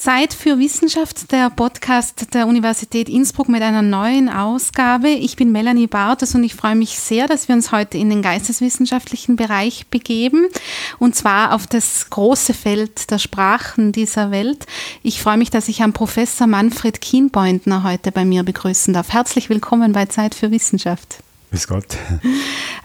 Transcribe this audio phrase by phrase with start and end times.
[0.00, 5.10] Zeit für Wissenschaft, der Podcast der Universität Innsbruck mit einer neuen Ausgabe.
[5.10, 8.22] Ich bin Melanie Bartes und ich freue mich sehr, dass wir uns heute in den
[8.22, 10.48] geisteswissenschaftlichen Bereich begeben
[10.98, 14.64] und zwar auf das große Feld der Sprachen dieser Welt.
[15.02, 19.12] Ich freue mich, dass ich Herrn Professor Manfred Kienbeutner heute bei mir begrüßen darf.
[19.12, 21.18] Herzlich willkommen bei Zeit für Wissenschaft.
[21.50, 21.96] Bis Gott.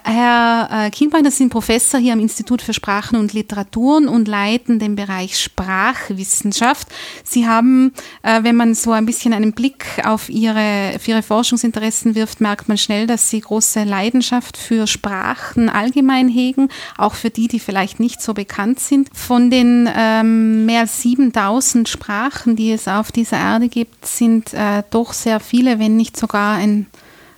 [0.04, 4.80] Herr äh, Kienbein, Sie sind Professor hier am Institut für Sprachen und Literaturen und leiten
[4.80, 6.88] den Bereich Sprachwissenschaft.
[7.24, 7.94] Sie haben,
[8.24, 12.68] äh, wenn man so ein bisschen einen Blick auf Ihre, auf Ihre Forschungsinteressen wirft, merkt
[12.68, 18.00] man schnell, dass Sie große Leidenschaft für Sprachen allgemein hegen, auch für die, die vielleicht
[18.00, 19.10] nicht so bekannt sind.
[19.14, 24.82] Von den ähm, mehr als 7000 Sprachen, die es auf dieser Erde gibt, sind äh,
[24.90, 26.88] doch sehr viele, wenn nicht sogar ein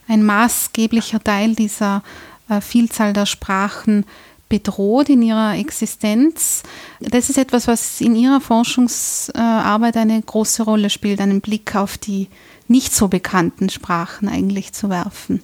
[0.07, 2.03] ein maßgeblicher Teil dieser
[2.49, 4.05] äh, Vielzahl der Sprachen
[4.49, 6.63] bedroht in ihrer Existenz.
[7.01, 12.29] Das ist etwas, was in Ihrer Forschungsarbeit eine große Rolle spielt, einen Blick auf die
[12.67, 15.41] nicht so bekannten Sprachen eigentlich zu werfen.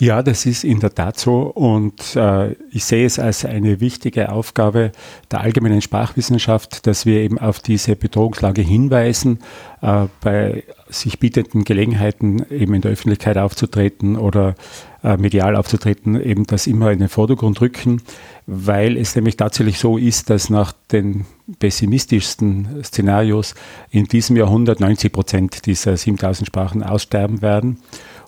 [0.00, 4.32] Ja, das ist in der Tat so und äh, ich sehe es als eine wichtige
[4.32, 4.92] Aufgabe
[5.30, 9.40] der allgemeinen Sprachwissenschaft, dass wir eben auf diese Bedrohungslage hinweisen,
[9.82, 14.54] äh, bei sich bietenden Gelegenheiten eben in der Öffentlichkeit aufzutreten oder
[15.02, 18.02] äh, medial aufzutreten, eben das immer in den Vordergrund rücken,
[18.46, 21.24] weil es nämlich tatsächlich so ist, dass nach den
[21.58, 23.54] pessimistischsten Szenarios
[23.90, 27.78] in diesem Jahrhundert 90 Prozent dieser 7000 Sprachen aussterben werden.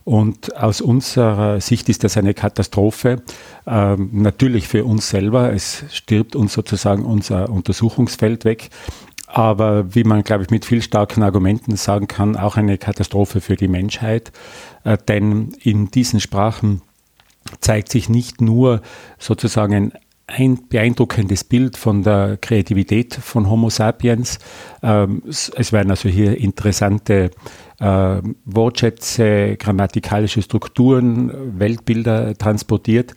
[0.04, 3.22] Und aus unserer Sicht ist das eine Katastrophe.
[3.66, 5.52] Ähm, natürlich für uns selber.
[5.52, 8.70] Es stirbt uns sozusagen unser Untersuchungsfeld weg.
[9.34, 13.56] Aber wie man, glaube ich, mit viel starken Argumenten sagen kann, auch eine Katastrophe für
[13.56, 14.30] die Menschheit.
[14.84, 16.82] Äh, denn in diesen Sprachen
[17.60, 18.82] zeigt sich nicht nur
[19.18, 19.92] sozusagen ein
[20.26, 24.38] ein beeindruckendes Bild von der Kreativität von Homo sapiens.
[24.82, 27.30] Ähm, es werden also hier interessante
[27.80, 33.14] äh, Wortschätze, grammatikalische Strukturen, Weltbilder transportiert.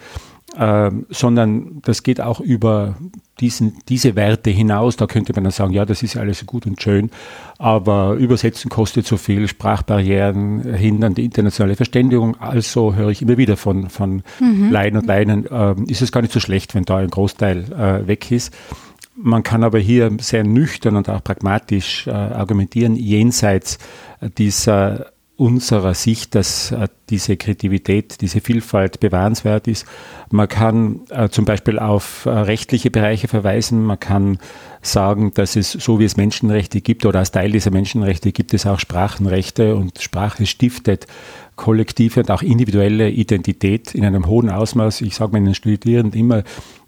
[0.58, 2.96] Ähm, sondern das geht auch über
[3.40, 4.96] diesen, diese Werte hinaus.
[4.96, 7.12] Da könnte man dann sagen, ja, das ist alles gut und schön,
[7.58, 12.40] aber Übersetzen kostet so viel, Sprachbarrieren hindern die internationale Verständigung.
[12.40, 14.72] Also höre ich immer wieder von, von mhm.
[14.72, 18.08] Laien und Leinen, äh, ist es gar nicht so schlecht, wenn da ein Großteil äh,
[18.08, 18.54] weg ist.
[19.18, 23.78] Man kann aber hier sehr nüchtern und auch pragmatisch äh, argumentieren, jenseits
[24.38, 29.86] dieser unserer Sicht, dass äh, diese Kreativität, diese Vielfalt bewahrenswert ist.
[30.32, 33.84] Man kann äh, zum Beispiel auf äh, rechtliche Bereiche verweisen.
[33.84, 34.40] Man kann
[34.82, 38.66] sagen, dass es so wie es Menschenrechte gibt oder als Teil dieser Menschenrechte gibt es
[38.66, 41.08] auch Sprachenrechte und Sprache stiftet
[41.56, 45.02] kollektive und auch individuelle Identität in einem hohen Ausmaß.
[45.02, 46.44] Ich sage meinen Studierenden immer,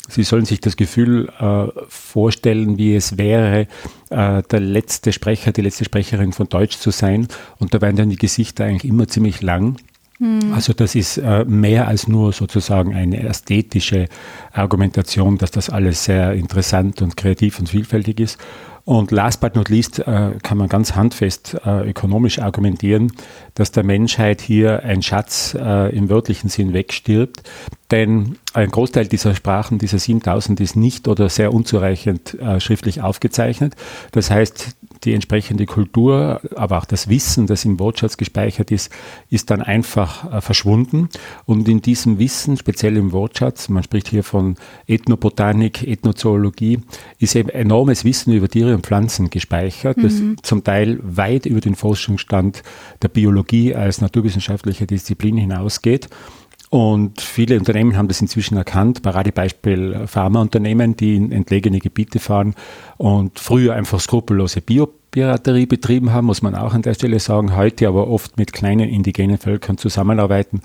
[0.08, 3.68] Sie sollen sich das Gefühl äh, vorstellen, wie es wäre,
[4.10, 7.28] äh, der letzte Sprecher, die letzte Sprecherin von Deutsch zu sein.
[7.60, 9.78] Und da werden dann die Gesichter eigentlich immer ziemlich lang.
[10.20, 10.54] Mhm.
[10.54, 14.08] Also das ist äh, mehr als nur sozusagen eine ästhetische
[14.52, 18.38] Argumentation, dass das alles sehr interessant und kreativ und vielfältig ist.
[18.88, 23.12] Und last but not least äh, kann man ganz handfest äh, ökonomisch argumentieren,
[23.54, 27.44] dass der Menschheit hier ein Schatz äh, im wörtlichen Sinn wegstirbt.
[27.92, 33.76] Denn ein Großteil dieser Sprachen, dieser 7000, ist nicht oder sehr unzureichend äh, schriftlich aufgezeichnet.
[34.14, 38.92] Das heißt, die entsprechende Kultur, aber auch das Wissen, das im Wortschatz gespeichert ist,
[39.30, 41.10] ist dann einfach äh, verschwunden.
[41.46, 44.56] Und in diesem Wissen, speziell im Wortschatz, man spricht hier von
[44.88, 46.80] Ethnobotanik, Ethnozoologie,
[47.20, 50.38] ist eben enormes Wissen über Tiere und Pflanzen gespeichert, das mhm.
[50.42, 52.64] zum Teil weit über den Forschungsstand
[53.02, 56.10] der Biologie als naturwissenschaftliche Disziplin hinausgeht.
[56.70, 59.02] Und viele Unternehmen haben das inzwischen erkannt.
[59.02, 62.56] Paradebeispiel Pharmaunternehmen, die in entlegene Gebiete fahren
[62.98, 67.56] und früher einfach skrupellose Biopiraterie betrieben haben, muss man auch an der Stelle sagen.
[67.56, 70.62] Heute aber oft mit kleinen indigenen Völkern zusammenarbeiten,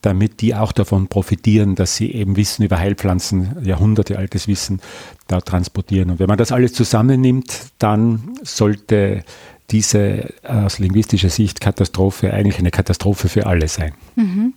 [0.00, 4.80] damit die auch davon profitieren, dass sie eben Wissen über Heilpflanzen, Jahrhunderte altes Wissen
[5.28, 6.12] da transportieren.
[6.12, 9.22] Und wenn man das alles zusammennimmt, dann sollte
[9.70, 13.92] diese aus linguistischer Sicht Katastrophe eigentlich eine Katastrophe für alle sein.
[14.16, 14.54] Mhm.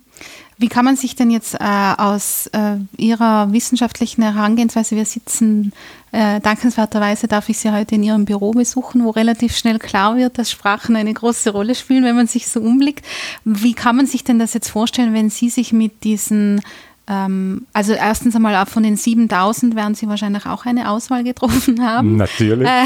[0.58, 5.74] Wie kann man sich denn jetzt äh, aus äh, Ihrer wissenschaftlichen Herangehensweise, wir sitzen,
[6.14, 10.38] äh, dankenswerterweise darf ich Sie heute in Ihrem Büro besuchen, wo relativ schnell klar wird,
[10.38, 13.06] dass Sprachen eine große Rolle spielen, wenn man sich so umblickt.
[13.44, 16.62] Wie kann man sich denn das jetzt vorstellen, wenn Sie sich mit diesen
[17.08, 22.16] ähm, also erstens einmal von den 7000 werden Sie wahrscheinlich auch eine Auswahl getroffen haben.
[22.18, 22.68] Natürlich.
[22.68, 22.84] Äh,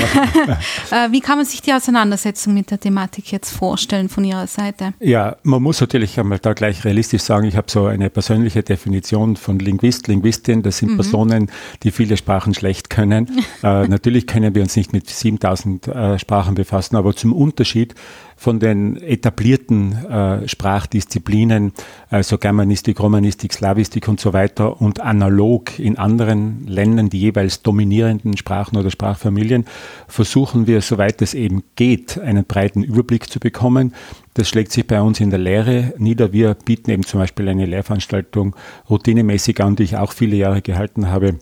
[0.92, 4.94] äh, wie kann man sich die Auseinandersetzung mit der Thematik jetzt vorstellen von Ihrer Seite?
[5.00, 9.38] Ja, man muss natürlich einmal da gleich realistisch sagen, ich habe so eine persönliche Definition
[9.38, 10.63] von Linguist, Linguistin.
[10.63, 10.95] Das sind mhm.
[10.95, 11.51] Personen,
[11.83, 13.27] die viele Sprachen schlecht können.
[13.63, 17.95] äh, natürlich können wir uns nicht mit 7000 äh, Sprachen befassen, aber zum Unterschied
[18.40, 21.74] von den etablierten äh, Sprachdisziplinen,
[22.10, 28.38] also Germanistik, Romanistik, Slavistik und so weiter und analog in anderen Ländern die jeweils dominierenden
[28.38, 29.66] Sprachen oder Sprachfamilien,
[30.08, 33.94] versuchen wir, soweit es eben geht, einen breiten Überblick zu bekommen.
[34.36, 36.32] Das schlägt sich bei uns in der Lehre nieder.
[36.32, 38.56] Wir bieten eben zum Beispiel eine Lehrveranstaltung
[38.90, 41.40] routinemäßig an, die ich auch viele Jahre gehalten habe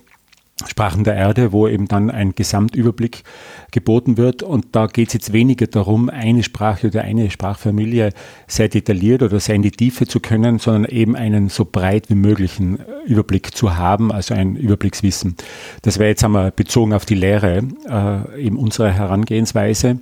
[0.65, 3.23] Sprachen der Erde, wo eben dann ein Gesamtüberblick
[3.71, 4.41] geboten wird.
[4.41, 8.11] Und da geht es jetzt weniger darum, eine Sprache oder eine Sprachfamilie
[8.47, 12.15] sehr detailliert oder sehr in die Tiefe zu können, sondern eben einen so breit wie
[12.15, 15.35] möglichen Überblick zu haben, also ein Überblickswissen.
[15.83, 19.99] Das wäre jetzt einmal bezogen auf die Lehre äh, eben unsere Herangehensweise.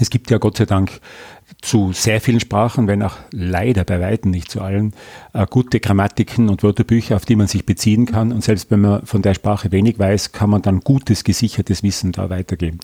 [0.00, 1.00] Es gibt ja Gott sei Dank
[1.62, 4.94] zu sehr vielen Sprachen, wenn auch leider bei weitem nicht zu allen,
[5.32, 8.32] äh, gute Grammatiken und Wörterbücher, auf die man sich beziehen kann.
[8.32, 12.12] Und selbst wenn man von der Sprache wenig weiß, kann man dann gutes, gesichertes Wissen
[12.12, 12.78] da weitergeben.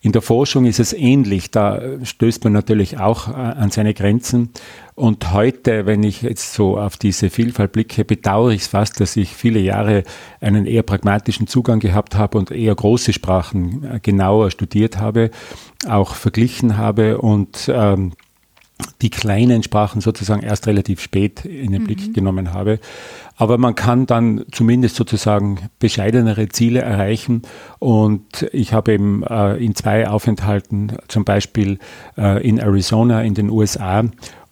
[0.00, 1.50] In der Forschung ist es ähnlich.
[1.50, 4.50] Da stößt man natürlich auch äh, an seine Grenzen.
[4.96, 9.14] Und heute, wenn ich jetzt so auf diese Vielfalt blicke, bedauere ich es fast, dass
[9.16, 10.04] ich viele Jahre
[10.40, 15.30] einen eher pragmatischen Zugang gehabt habe und eher große Sprachen äh, genauer studiert habe,
[15.86, 18.12] auch verglichen habe und ähm,
[19.02, 22.12] die kleinen Sprachen sozusagen erst relativ spät in den Blick mhm.
[22.14, 22.78] genommen habe.
[23.36, 27.42] Aber man kann dann zumindest sozusagen bescheidenere Ziele erreichen.
[27.78, 31.78] Und ich habe eben äh, in zwei Aufenthalten, zum Beispiel
[32.16, 34.04] äh, in Arizona in den USA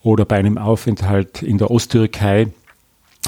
[0.05, 2.49] oder bei einem Aufenthalt in der Osttürkei,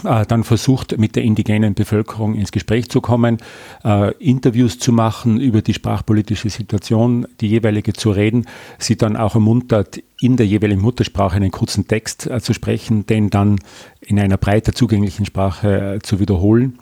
[0.03, 3.39] dann versucht, mit der indigenen Bevölkerung ins Gespräch zu kommen,
[3.85, 8.47] äh, Interviews zu machen über die sprachpolitische Situation, die jeweilige zu reden,
[8.79, 13.31] sie dann auch ermuntert, in der jeweiligen Muttersprache einen kurzen Text äh, zu sprechen, den
[13.31, 13.59] dann
[14.01, 16.79] in einer breiter zugänglichen Sprache äh, zu wiederholen.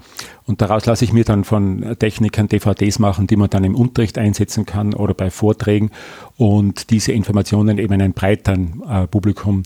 [0.46, 4.19] Und daraus lasse ich mir dann von Technikern DVDs machen, die man dann im Unterricht
[4.19, 5.90] einsetzen kann oder bei Vorträgen
[6.37, 9.62] und diese Informationen eben einem breiteren äh, Publikum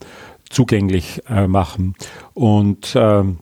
[0.50, 1.94] zugänglich äh, machen.
[2.34, 3.38] Und ähm,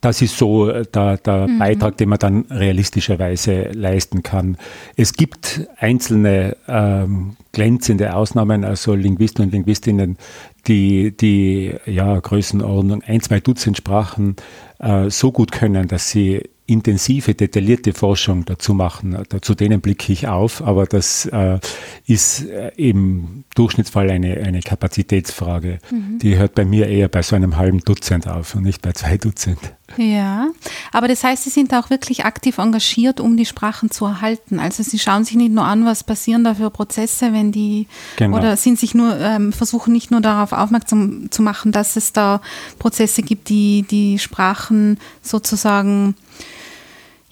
[0.00, 1.58] das ist so äh, der, der mhm.
[1.58, 4.58] Beitrag, den man dann realistischerweise leisten kann.
[4.96, 10.18] Es gibt einzelne ähm, glänzende Ausnahmen, also Linguisten und Linguistinnen,
[10.66, 14.36] die die ja, Größenordnung ein, zwei Dutzend Sprachen
[14.78, 19.16] äh, so gut können, dass sie intensive, detaillierte Forschung dazu machen.
[19.40, 21.58] Zu denen blicke ich auf, aber das äh,
[22.06, 25.78] ist äh, im Durchschnittsfall eine, eine Kapazitätsfrage.
[25.90, 26.18] Mhm.
[26.20, 29.16] Die hört bei mir eher bei so einem halben Dutzend auf und nicht bei zwei
[29.16, 29.58] Dutzend.
[29.96, 30.48] Ja,
[30.90, 34.58] aber das heißt, Sie sind auch wirklich aktiv engagiert, um die Sprachen zu erhalten.
[34.58, 38.38] Also Sie schauen sich nicht nur an, was passieren da für Prozesse, wenn die genau.
[38.38, 42.40] oder sind sich nur ähm, versuchen nicht nur darauf aufmerksam zu machen, dass es da
[42.78, 46.14] Prozesse gibt, die die Sprachen sozusagen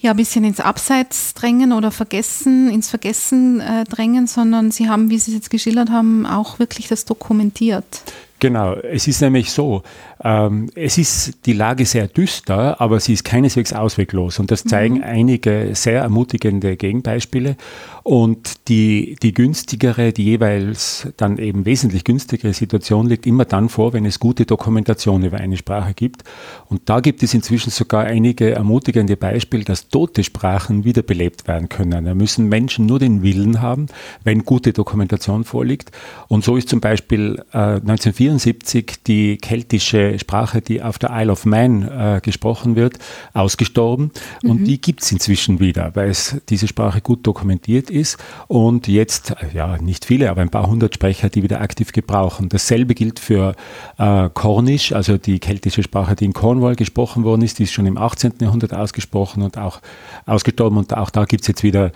[0.01, 5.09] ja ein bisschen ins Abseits drängen oder vergessen, ins Vergessen äh, drängen, sondern sie haben,
[5.09, 8.01] wie Sie es jetzt geschildert haben, auch wirklich das dokumentiert.
[8.41, 9.83] Genau, es ist nämlich so,
[10.23, 14.95] ähm, es ist die Lage sehr düster, aber sie ist keineswegs ausweglos und das zeigen
[14.95, 15.03] mhm.
[15.03, 17.55] einige sehr ermutigende Gegenbeispiele
[18.03, 23.93] und die, die günstigere, die jeweils dann eben wesentlich günstigere Situation liegt immer dann vor,
[23.93, 26.23] wenn es gute Dokumentation über eine Sprache gibt
[26.67, 32.05] und da gibt es inzwischen sogar einige ermutigende Beispiele, dass tote Sprachen wiederbelebt werden können.
[32.05, 33.87] Da müssen Menschen nur den Willen haben,
[34.23, 35.91] wenn gute Dokumentation vorliegt
[36.27, 41.31] und so ist zum Beispiel äh, 1974 1974 die keltische Sprache, die auf der Isle
[41.31, 42.99] of Man äh, gesprochen wird,
[43.33, 44.11] ausgestorben.
[44.43, 44.49] Mhm.
[44.49, 48.17] Und die gibt es inzwischen wieder, weil es diese Sprache gut dokumentiert ist
[48.47, 52.49] und jetzt, ja, nicht viele, aber ein paar hundert Sprecher, die wieder aktiv gebrauchen.
[52.49, 53.55] Dasselbe gilt für
[53.97, 57.85] äh, Cornish, also die keltische Sprache, die in Cornwall gesprochen worden ist, die ist schon
[57.85, 58.33] im 18.
[58.41, 59.81] Jahrhundert ausgesprochen und auch
[60.25, 61.91] ausgestorben und auch da gibt es jetzt wieder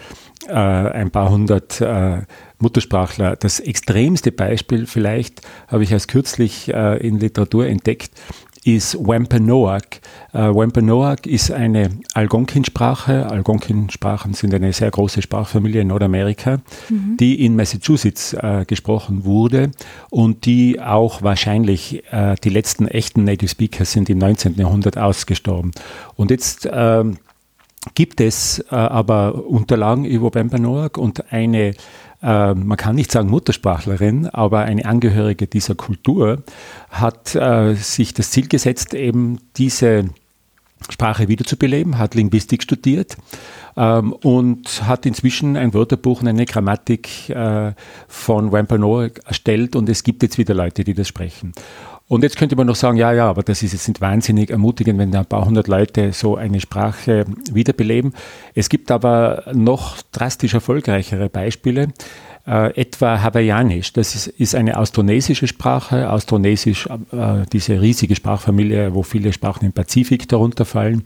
[0.47, 2.21] äh, ein paar hundert äh,
[2.59, 3.35] Muttersprachler.
[3.35, 8.11] Das extremste Beispiel vielleicht habe ich erst kürzlich äh, in Literatur entdeckt,
[8.65, 10.01] ist Wampanoag.
[10.33, 13.29] Äh, Wampanoag ist eine Algonquin-Sprache.
[13.29, 16.57] Algonquin-Sprachen sind eine sehr große Sprachfamilie in Nordamerika,
[16.89, 17.15] mhm.
[17.17, 19.71] die in Massachusetts äh, gesprochen wurde
[20.09, 24.55] und die auch wahrscheinlich äh, die letzten echten Native Speakers sind im 19.
[24.55, 25.71] Jahrhundert ausgestorben.
[26.15, 27.17] Und jetzt ähm,
[27.93, 31.75] gibt es äh, aber Unterlagen über Wampanoag und eine
[32.25, 36.43] äh, man kann nicht sagen Muttersprachlerin, aber eine Angehörige dieser Kultur
[36.89, 40.05] hat äh, sich das Ziel gesetzt, eben diese
[40.89, 43.15] Sprache wiederzubeleben, hat Linguistik studiert
[43.77, 47.73] ähm, und hat inzwischen ein Wörterbuch und eine Grammatik äh,
[48.07, 51.53] von Wampanoag erstellt und es gibt jetzt wieder Leute, die das sprechen.
[52.07, 54.99] Und jetzt könnte man noch sagen, ja, ja, aber das ist jetzt nicht wahnsinnig ermutigend,
[54.99, 58.13] wenn da ein paar hundert Leute so eine Sprache wiederbeleben.
[58.53, 61.87] Es gibt aber noch drastisch erfolgreichere Beispiele.
[62.45, 66.11] Äh, etwa Hawaiianisch, das ist, ist, eine austronesische Sprache.
[66.11, 71.05] Austronesisch, äh, diese riesige Sprachfamilie, wo viele Sprachen im Pazifik darunter fallen.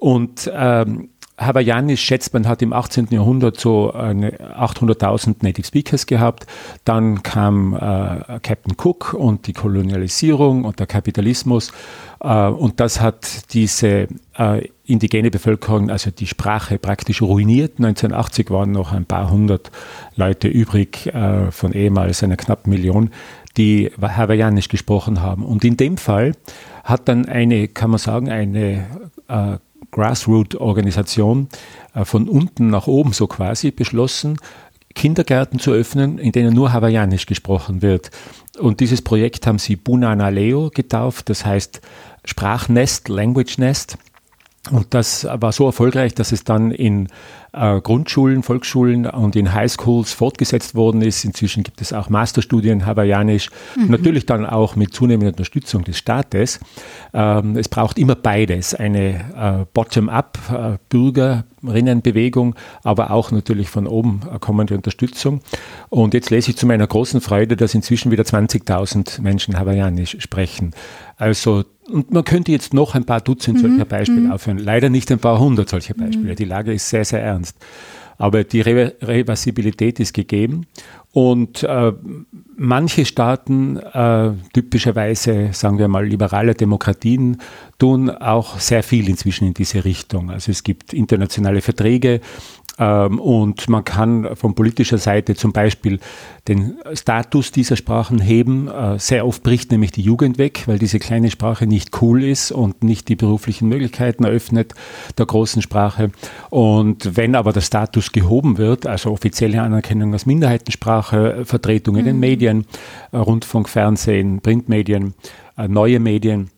[0.00, 3.08] Und ähm, Hawaiianisch schätzt man hat im 18.
[3.10, 6.46] Jahrhundert so 800.000 Native Speakers gehabt.
[6.84, 7.78] Dann kam äh,
[8.42, 11.72] Captain Cook und die Kolonialisierung und der Kapitalismus.
[12.20, 17.74] Äh, und das hat diese äh, indigene Bevölkerung, also die Sprache praktisch ruiniert.
[17.78, 19.70] 1980 waren noch ein paar hundert
[20.14, 23.10] Leute übrig äh, von ehemals einer knappen Million,
[23.58, 25.44] die Hawaiianisch gesprochen haben.
[25.44, 26.32] Und in dem Fall
[26.84, 28.86] hat dann eine, kann man sagen, eine
[29.28, 29.58] äh,
[29.90, 31.48] Grassroot-Organisation
[31.94, 34.38] äh, von unten nach oben so quasi beschlossen,
[34.94, 38.10] Kindergärten zu öffnen, in denen nur Hawaiianisch gesprochen wird.
[38.58, 41.82] Und dieses Projekt haben sie Bunana Leo getauft, das heißt
[42.24, 43.98] Sprachnest, Language Nest.
[44.70, 47.08] Und das war so erfolgreich, dass es dann in
[47.56, 51.24] äh, Grundschulen, Volksschulen und in Highschools fortgesetzt worden ist.
[51.24, 53.90] Inzwischen gibt es auch Masterstudien hawaiianisch, mhm.
[53.90, 56.60] natürlich dann auch mit zunehmender Unterstützung des Staates.
[57.14, 64.20] Ähm, es braucht immer beides, eine äh, Bottom-up äh, Bürgerinnenbewegung, aber auch natürlich von oben
[64.40, 65.40] kommende Unterstützung.
[65.88, 70.72] Und jetzt lese ich zu meiner großen Freude, dass inzwischen wieder 20.000 Menschen hawaiianisch sprechen.
[71.16, 73.88] Also und man könnte jetzt noch ein paar Dutzend solcher mhm.
[73.88, 74.32] Beispiele mhm.
[74.32, 74.58] aufhören.
[74.58, 76.32] Leider nicht ein paar hundert solcher Beispiele.
[76.32, 76.36] Mhm.
[76.36, 77.56] Die Lage ist sehr, sehr ernst.
[78.18, 80.66] Aber die Re Reversibilität ist gegeben.
[81.12, 81.92] Und äh,
[82.56, 87.38] manche Staaten, äh, typischerweise, sagen wir mal, liberale Demokratien,
[87.78, 90.30] tun auch sehr viel inzwischen in diese Richtung.
[90.30, 92.20] Also es gibt internationale Verträge,
[92.78, 95.98] ähm, und man kann von politischer Seite zum Beispiel
[96.48, 98.68] den Status dieser Sprachen heben.
[98.68, 102.52] Äh, sehr oft bricht nämlich die Jugend weg, weil diese kleine Sprache nicht cool ist
[102.52, 104.74] und nicht die beruflichen Möglichkeiten eröffnet
[105.16, 106.10] der großen Sprache.
[106.50, 112.16] Und wenn aber der Status gehoben wird, also offizielle Anerkennung als Minderheitensprache, Vertretung in den
[112.16, 112.20] mhm.
[112.20, 112.66] Medien,
[113.12, 115.14] äh, Rundfunk, Fernsehen, Printmedien,
[115.56, 116.50] äh, neue Medien,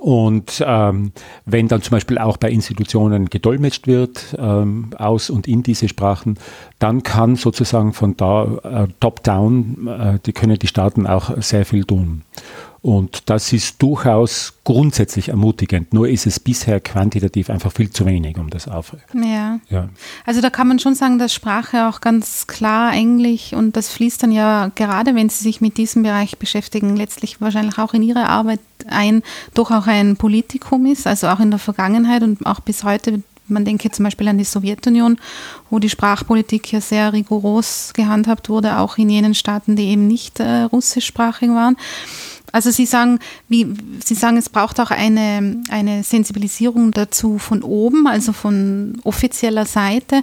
[0.00, 1.12] und ähm,
[1.44, 6.38] wenn dann zum Beispiel auch bei Institutionen gedolmetscht wird, ähm, aus und in diese Sprachen,
[6.78, 11.84] dann kann sozusagen von da äh, top-down, äh, die können die Staaten auch sehr viel
[11.84, 12.22] tun.
[12.86, 15.92] Und das ist durchaus grundsätzlich ermutigend.
[15.92, 19.02] Nur ist es bisher quantitativ einfach viel zu wenig, um das aufrecht.
[19.12, 19.58] Ja.
[19.68, 19.88] ja.
[20.24, 24.22] Also da kann man schon sagen, dass Sprache auch ganz klar Englisch und das fließt
[24.22, 28.28] dann ja gerade, wenn Sie sich mit diesem Bereich beschäftigen, letztlich wahrscheinlich auch in Ihre
[28.28, 32.84] Arbeit ein, doch auch ein Politikum ist, also auch in der Vergangenheit und auch bis
[32.84, 35.18] heute man denke zum Beispiel an die Sowjetunion,
[35.70, 40.40] wo die Sprachpolitik ja sehr rigoros gehandhabt wurde, auch in jenen Staaten, die eben nicht
[40.40, 41.76] äh, russischsprachig waren.
[42.52, 43.66] Also Sie sagen, wie,
[44.02, 50.22] Sie sagen, es braucht auch eine, eine Sensibilisierung dazu von oben, also von offizieller Seite.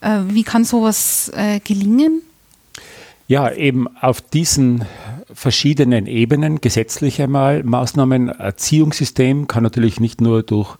[0.00, 2.22] Äh, wie kann sowas äh, gelingen?
[3.28, 4.86] Ja, eben auf diesen
[5.32, 10.78] verschiedenen Ebenen, gesetzlich einmal, Maßnahmen, Erziehungssystem kann natürlich nicht nur durch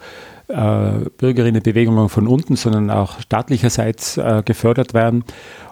[0.49, 5.25] Bürgerinnenbewegungen von unten, sondern auch staatlicherseits äh, gefördert werden.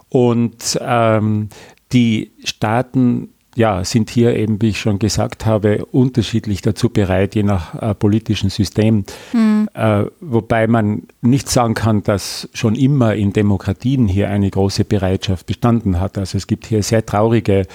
[0.08, 1.48] Und ähm,
[1.92, 7.42] die Staaten ja, sind hier eben, wie ich schon gesagt habe, unterschiedlich dazu bereit, je
[7.42, 9.04] nach äh, politischen System.
[9.32, 9.68] Mhm.
[9.72, 15.46] Äh, wobei man nicht sagen kann, dass schon immer in Demokratien hier eine große Bereitschaft
[15.46, 16.18] bestanden hat.
[16.18, 17.66] Also es gibt hier sehr traurige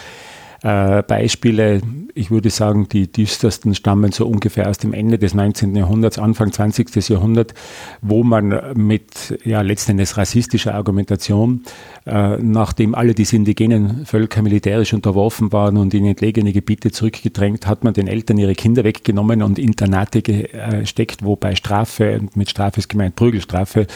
[0.64, 1.82] äh, Beispiele,
[2.14, 5.76] ich würde sagen, die düstersten stammen so ungefähr aus dem Ende des 19.
[5.76, 7.10] Jahrhunderts, Anfang 20.
[7.10, 7.54] Jahrhundert,
[8.02, 11.64] wo man mit ja, letztendlich rassistischer Argumentation,
[12.06, 17.84] äh, nachdem alle diese indigenen Völker militärisch unterworfen waren und in entlegene Gebiete zurückgedrängt, hat
[17.84, 22.90] man den Eltern ihre Kinder weggenommen und Internate gesteckt, wo bei Strafe, mit Strafe ist
[22.90, 23.88] gemeint Prügelstrafe,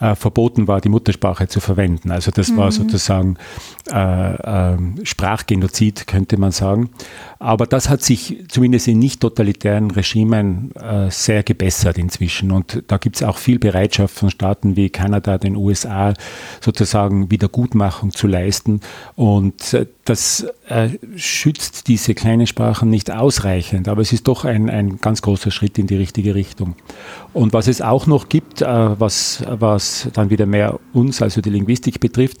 [0.00, 2.10] äh, verboten war, die Muttersprache zu verwenden.
[2.10, 2.56] Also das mhm.
[2.56, 3.36] war sozusagen
[3.92, 6.90] äh, äh, Sprachgenozid könnte man sagen.
[7.38, 12.50] Aber das hat sich zumindest in nicht totalitären Regimen äh, sehr gebessert inzwischen.
[12.50, 16.14] Und da gibt es auch viel Bereitschaft von Staaten wie Kanada, den USA,
[16.60, 18.80] sozusagen Wiedergutmachung zu leisten.
[19.14, 24.70] Und äh, das äh, schützt diese kleinen Sprachen nicht ausreichend, aber es ist doch ein,
[24.70, 26.74] ein ganz großer Schritt in die richtige Richtung.
[27.34, 31.50] Und was es auch noch gibt, äh, was, was dann wieder mehr uns, also die
[31.50, 32.38] Linguistik betrifft,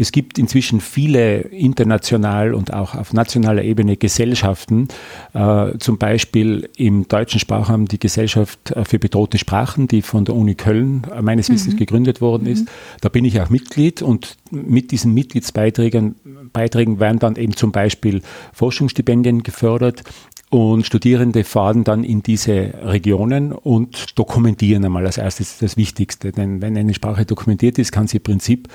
[0.00, 4.86] Es gibt inzwischen viele international und auch auf nationaler Ebene Gesellschaften,
[5.34, 10.36] äh, zum Beispiel im deutschen Sprachraum die Gesellschaft äh, für bedrohte Sprachen, die von der
[10.36, 11.78] Uni Köln äh, meines Wissens mhm.
[11.78, 12.66] gegründet worden ist.
[12.66, 12.68] Mhm.
[13.00, 16.14] Da bin ich auch Mitglied und mit diesen Mitgliedsbeiträgen
[16.52, 20.04] Beiträgen werden dann eben zum Beispiel Forschungsstipendien gefördert
[20.50, 26.32] und Studierende fahren dann in diese Regionen und dokumentieren einmal als erstes das Wichtigste.
[26.32, 28.68] Denn wenn eine Sprache dokumentiert ist, kann sie im Prinzip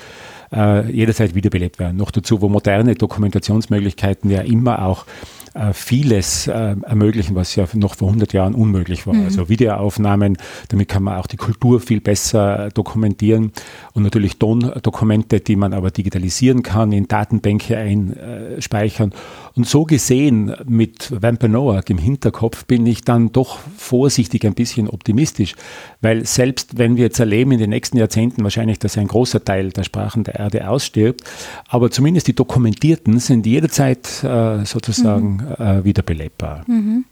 [0.54, 1.98] äh, jederzeit wiederbelebt werden.
[1.98, 5.06] Noch dazu, wo moderne Dokumentationsmöglichkeiten ja immer auch
[5.54, 9.14] äh, vieles äh, ermöglichen, was ja noch vor 100 Jahren unmöglich war.
[9.14, 9.26] Mhm.
[9.26, 10.38] Also Videoaufnahmen,
[10.70, 13.52] damit kann man auch die Kultur viel besser dokumentieren
[13.94, 19.14] und natürlich Tondokumente, die man aber digitalisieren kann, in Datenbänke einspeichern.
[19.56, 25.56] Und so gesehen mit Wampanoag im Hinterkopf bin ich dann doch vorsichtig ein bisschen optimistisch,
[26.02, 29.70] weil selbst wenn wir jetzt erleben in den nächsten Jahrzehnten wahrscheinlich, dass ein großer Teil
[29.70, 31.22] der Sprachen der Erde ausstirbt,
[31.68, 35.64] aber zumindest die dokumentierten sind jederzeit äh, sozusagen mhm.
[35.64, 36.64] äh, wieder belebbar.
[36.68, 37.06] Mhm.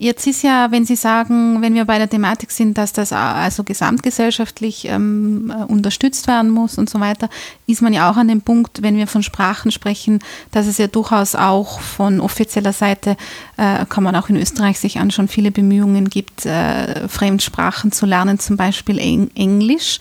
[0.00, 3.62] Jetzt ist ja, wenn Sie sagen, wenn wir bei der Thematik sind, dass das also
[3.62, 7.30] gesamtgesellschaftlich ähm, äh, unterstützt werden muss und so weiter,
[7.68, 10.18] ist man ja auch an dem Punkt, wenn wir von Sprachen sprechen,
[10.50, 13.16] dass es ja durchaus auch von offizieller Seite,
[13.56, 18.40] äh, kann man auch in Österreich sich anschauen, viele Bemühungen gibt, äh, Fremdsprachen zu lernen,
[18.40, 20.00] zum Beispiel Eng Englisch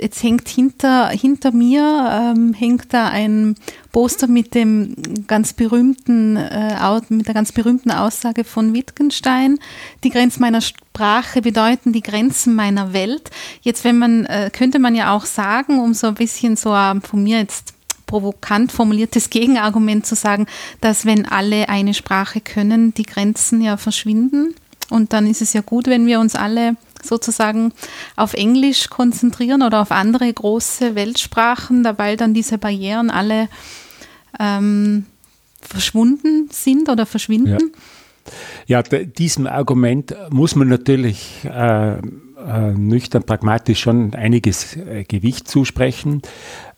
[0.00, 3.54] jetzt hängt hinter, hinter mir ähm, hängt da ein
[3.92, 4.94] Poster mit dem
[5.26, 9.58] ganz berühmten, äh, mit der ganz berühmten Aussage von Wittgenstein.
[10.02, 13.30] Die Grenzen meiner Sprache bedeuten die Grenzen meiner Welt.
[13.60, 17.22] Jetzt, wenn man, äh, könnte man ja auch sagen, um so ein bisschen so von
[17.22, 17.74] mir jetzt
[18.06, 20.46] provokant formuliertes Gegenargument zu sagen,
[20.80, 24.54] dass wenn alle eine Sprache können, die Grenzen ja verschwinden.
[24.90, 27.72] Und dann ist es ja gut, wenn wir uns alle sozusagen
[28.16, 33.48] auf Englisch konzentrieren oder auf andere große Weltsprachen, weil dann diese Barrieren alle
[34.38, 35.06] ähm,
[35.60, 37.72] verschwunden sind oder verschwinden.
[38.66, 38.82] Ja.
[38.82, 41.96] ja diesem Argument muss man natürlich äh,
[42.46, 46.22] äh, nüchtern pragmatisch schon einiges äh, Gewicht zusprechen.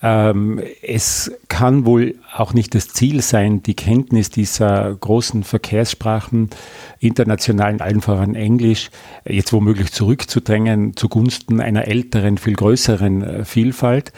[0.03, 6.51] Ähm, es kann wohl auch nicht das Ziel sein, die Kenntnis dieser großen Verkehrssprachen,
[7.01, 8.91] internationalen, allen voran Englisch,
[9.25, 14.13] jetzt womöglich zurückzudrängen zugunsten einer älteren, viel größeren äh, Vielfalt.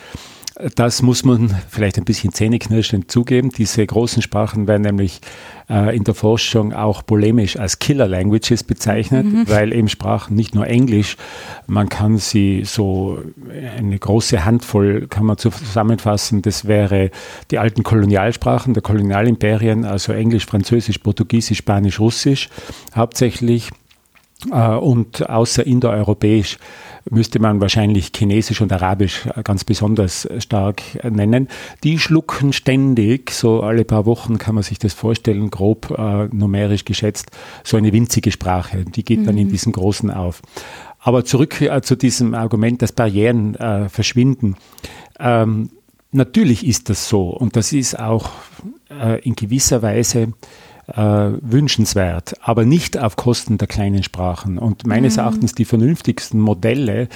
[0.74, 3.50] Das muss man vielleicht ein bisschen zähneknirschend zugeben.
[3.50, 5.20] Diese großen Sprachen werden nämlich
[5.68, 9.44] äh, in der Forschung auch polemisch als Killer Languages bezeichnet, mhm.
[9.48, 11.18] weil eben Sprachen nicht nur Englisch,
[11.66, 13.18] man kann sie so
[13.76, 16.40] eine große Handvoll kann man zusammenfassen.
[16.40, 17.10] Das wäre
[17.50, 22.48] die alten Kolonialsprachen der Kolonialimperien, also Englisch, Französisch, Portugiesisch, Spanisch, Russisch
[22.94, 23.85] hauptsächlich äh,
[24.50, 26.58] und außer indoeuropäisch
[27.10, 31.48] müsste man wahrscheinlich Chinesisch und Arabisch ganz besonders stark nennen.
[31.84, 36.84] Die schlucken ständig, so alle paar Wochen kann man sich das vorstellen, grob äh, numerisch
[36.84, 37.30] geschätzt,
[37.64, 38.84] so eine winzige Sprache.
[38.84, 39.26] Die geht mhm.
[39.26, 39.52] dann in mhm.
[39.52, 40.42] diesem Großen auf.
[40.98, 44.56] Aber zurück äh, zu diesem Argument, dass Barrieren äh, verschwinden.
[45.20, 45.70] Ähm,
[46.10, 48.30] natürlich ist das so und das ist auch
[48.90, 50.32] äh, in gewisser Weise
[50.88, 54.58] äh, wünschenswert, aber nicht auf Kosten der kleinen Sprachen.
[54.58, 55.20] Und meines mhm.
[55.20, 57.08] Erachtens die vernünftigsten Modelle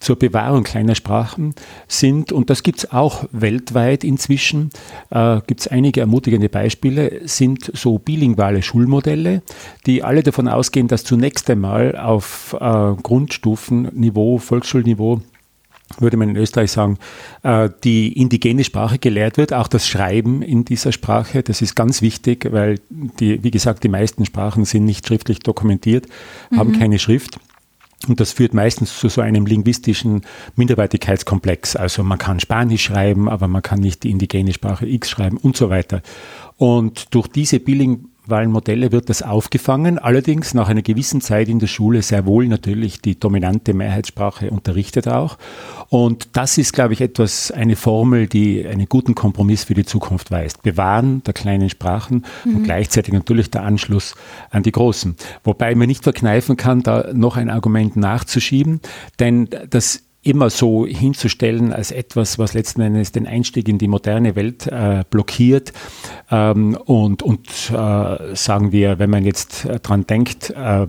[0.00, 1.54] zur Bewahrung kleiner Sprachen
[1.86, 4.70] sind, und das gibt es auch weltweit inzwischen,
[5.10, 9.42] äh, gibt es einige ermutigende Beispiele, sind so bilinguale Schulmodelle,
[9.86, 15.20] die alle davon ausgehen, dass zunächst einmal auf äh, Grundstufenniveau, Volksschulniveau,
[15.98, 16.98] würde man in Österreich sagen,
[17.42, 21.42] äh, die indigene Sprache gelehrt wird, auch das Schreiben in dieser Sprache.
[21.42, 26.06] Das ist ganz wichtig, weil die, wie gesagt, die meisten Sprachen sind nicht schriftlich dokumentiert,
[26.50, 26.58] mhm.
[26.58, 27.40] haben keine Schrift.
[28.06, 30.22] Und das führt meistens zu so einem linguistischen
[30.54, 31.74] Minderwertigkeitskomplex.
[31.74, 35.56] Also man kann Spanisch schreiben, aber man kann nicht die indigene Sprache X schreiben und
[35.56, 36.02] so weiter.
[36.58, 41.66] Und durch diese Billing Modelle wird das aufgefangen, allerdings nach einer gewissen Zeit in der
[41.66, 45.38] Schule sehr wohl natürlich die dominante Mehrheitssprache unterrichtet auch.
[45.88, 50.30] Und das ist, glaube ich, etwas, eine Formel, die einen guten Kompromiss für die Zukunft
[50.30, 50.62] weist.
[50.62, 52.56] Bewahren der kleinen Sprachen mhm.
[52.56, 54.14] und gleichzeitig natürlich der Anschluss
[54.50, 55.16] an die großen.
[55.44, 58.80] Wobei man nicht verkneifen kann, da noch ein Argument nachzuschieben,
[59.18, 64.36] denn das immer so hinzustellen als etwas, was letzten Endes den Einstieg in die moderne
[64.36, 65.72] Welt äh, blockiert.
[66.30, 70.86] Ähm, und und äh, sagen wir, wenn man jetzt äh, dran denkt, äh,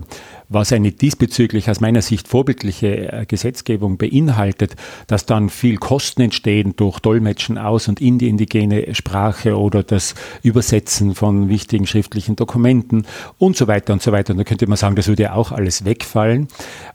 [0.50, 4.74] was eine diesbezüglich aus meiner Sicht vorbildliche äh, Gesetzgebung beinhaltet,
[5.06, 10.14] dass dann viel Kosten entstehen durch Dolmetschen aus und in die indigene Sprache oder das
[10.42, 13.06] Übersetzen von wichtigen schriftlichen Dokumenten
[13.38, 14.32] und so weiter und so weiter.
[14.32, 16.48] Und da könnte man sagen, das würde ja auch alles wegfallen.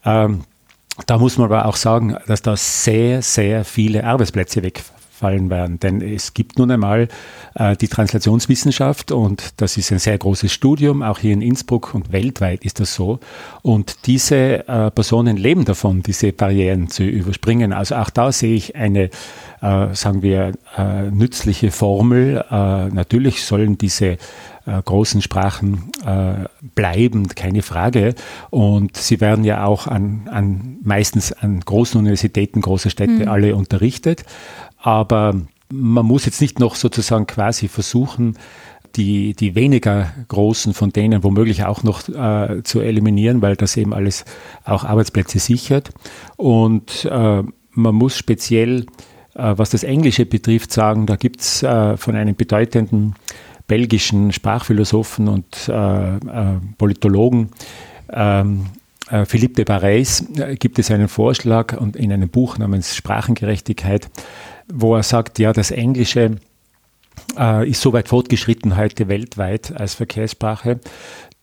[0.03, 0.41] Ähm,
[1.05, 5.79] da muss man aber auch sagen, dass da sehr, sehr viele Arbeitsplätze wegfallen werden.
[5.79, 7.10] Denn es gibt nun einmal
[7.55, 12.12] äh, die Translationswissenschaft und das ist ein sehr großes Studium, auch hier in Innsbruck und
[12.13, 13.19] weltweit ist das so.
[13.62, 17.73] Und diese äh, Personen leben davon, diese Barrieren zu überspringen.
[17.73, 19.10] Also auch da sehe ich eine,
[19.65, 22.43] äh, sagen wir, äh, nützliche Formel.
[22.49, 24.17] Äh, natürlich sollen diese äh,
[24.84, 28.13] großen Sprachen äh, bleiben, keine Frage.
[28.49, 33.28] Und sie werden ja auch an, an meistens an großen Universitäten, große Städte mhm.
[33.28, 34.23] alle unterrichtet.
[34.78, 35.36] Aber
[35.69, 38.38] man muss jetzt nicht noch sozusagen quasi versuchen,
[38.95, 43.93] die, die weniger großen von denen womöglich auch noch äh, zu eliminieren, weil das eben
[43.93, 44.25] alles
[44.63, 45.89] auch Arbeitsplätze sichert.
[46.38, 48.86] Und äh, man muss speziell,
[49.36, 53.15] was das Englische betrifft, sagen, da gibt es äh, von einem bedeutenden
[53.67, 56.19] belgischen Sprachphilosophen und äh, äh,
[56.78, 57.50] Politologen,
[58.12, 58.67] ähm,
[59.10, 64.10] äh, Philippe de Barreis, äh, gibt es einen Vorschlag und in einem Buch namens Sprachengerechtigkeit,
[64.71, 66.38] wo er sagt, ja, das Englische
[67.38, 70.80] äh, ist so weit fortgeschritten heute weltweit als Verkehrssprache,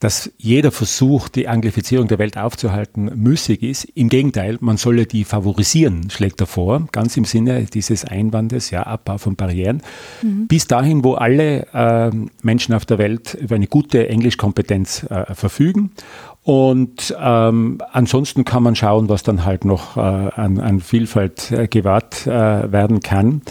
[0.02, 3.84] dass jeder Versuch, die Anglifizierung der Welt aufzuhalten, müßig ist.
[3.94, 8.82] Im Gegenteil, man solle die favorisieren, schlägt er vor, ganz im Sinne dieses Einwandes, ja,
[8.82, 9.80] Abbau von Barrieren.
[10.22, 10.48] Mhm.
[10.48, 12.10] Bis dahin, wo alle äh,
[12.42, 15.92] Menschen auf der Welt über eine gute Englischkompetenz äh, verfügen.
[16.42, 21.68] Und ähm, ansonsten kann man schauen, was dann halt noch äh, an, an Vielfalt äh,
[21.68, 23.42] gewahrt äh, werden kann.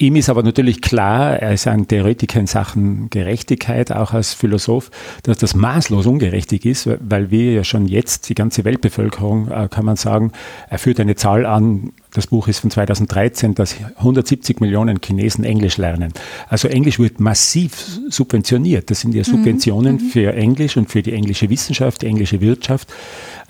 [0.00, 4.90] Ihm ist aber natürlich klar, er ist ein Theoretiker in Sachen Gerechtigkeit, auch als Philosoph,
[5.24, 9.84] dass das maßlos ungerechtig ist, weil wir ja schon jetzt, die ganze Weltbevölkerung, äh, kann
[9.84, 10.32] man sagen,
[10.70, 15.76] er führt eine Zahl an, das Buch ist von 2013, dass 170 Millionen Chinesen Englisch
[15.76, 16.14] lernen.
[16.48, 18.90] Also Englisch wird massiv subventioniert.
[18.90, 19.24] Das sind ja mhm.
[19.24, 20.00] Subventionen mhm.
[20.00, 22.88] für Englisch und für die englische Wissenschaft, die englische Wirtschaft.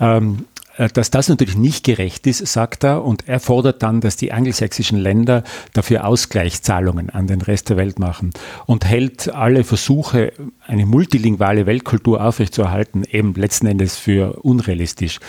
[0.01, 0.50] Ähm, äh,
[0.93, 4.97] dass das natürlich nicht gerecht ist, sagt er, und er fordert dann, dass die angelsächsischen
[4.97, 8.31] Länder dafür Ausgleichszahlungen an den Rest der Welt machen
[8.65, 10.33] und hält alle Versuche,
[10.65, 15.19] eine multilinguale Weltkultur aufrechtzuerhalten, eben letzten Endes für unrealistisch.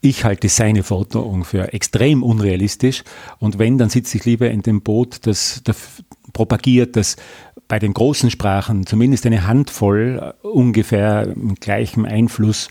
[0.00, 3.04] Ich halte seine Forderung für extrem unrealistisch
[3.38, 5.62] und wenn, dann sitze ich lieber in dem Boot, das
[6.34, 7.16] propagiert, dass
[7.66, 12.68] bei den großen Sprachen zumindest eine Handvoll ungefähr mit gleichem Einfluss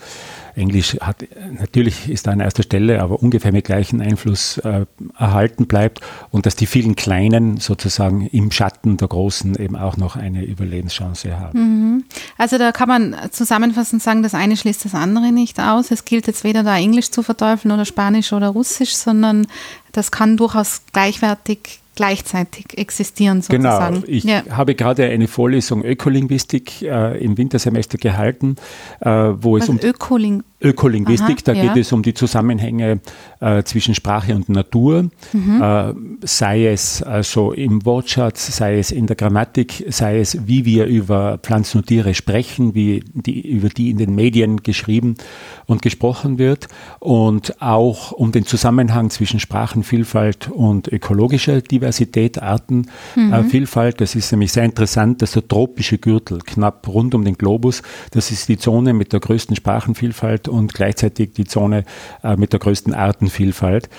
[0.56, 1.26] Englisch hat
[1.60, 4.86] natürlich ist da an erster Stelle, aber ungefähr mit gleichem Einfluss äh,
[5.17, 10.15] erhalten bleibt und dass die vielen Kleinen sozusagen im Schatten der Großen eben auch noch
[10.15, 11.60] eine Überlebenschance haben.
[11.60, 12.04] Mhm.
[12.38, 15.91] Also da kann man zusammenfassend sagen, das eine schließt das andere nicht aus.
[15.91, 19.47] Es gilt jetzt weder da Englisch zu verteufeln oder Spanisch oder Russisch, sondern
[19.91, 24.01] das kann durchaus gleichwertig gleichzeitig existieren sozusagen.
[24.01, 24.43] Genau, ich ja.
[24.49, 28.56] habe gerade eine Vorlesung Ökolinguistik äh, im Wintersemester gehalten,
[28.99, 31.73] äh, wo Was es um Ökoling Ökolinguistik, Aha, da ja.
[31.73, 33.02] geht es um die Zusammenhänge
[33.41, 35.62] äh, zwischen Sprache und Natur, mhm.
[35.62, 35.93] äh,
[36.26, 41.38] sei es also im Wortschatz, sei es in der Grammatik, sei es wie wir über
[41.39, 45.15] Pflanzen und Tiere sprechen, wie die, über die in den Medien geschrieben
[45.65, 46.67] und gesprochen wird
[46.99, 53.95] und auch um den Zusammenhang zwischen Sprachenvielfalt und ökologischer Diversität, Artenvielfalt.
[53.95, 53.97] Mhm.
[53.97, 57.82] Äh, das ist nämlich sehr interessant, dass der tropische Gürtel knapp rund um den Globus,
[58.12, 61.84] das ist die Zone mit der größten Sprachenvielfalt und gleichzeitig die Zone
[62.24, 63.89] äh, mit der größten Artenvielfalt.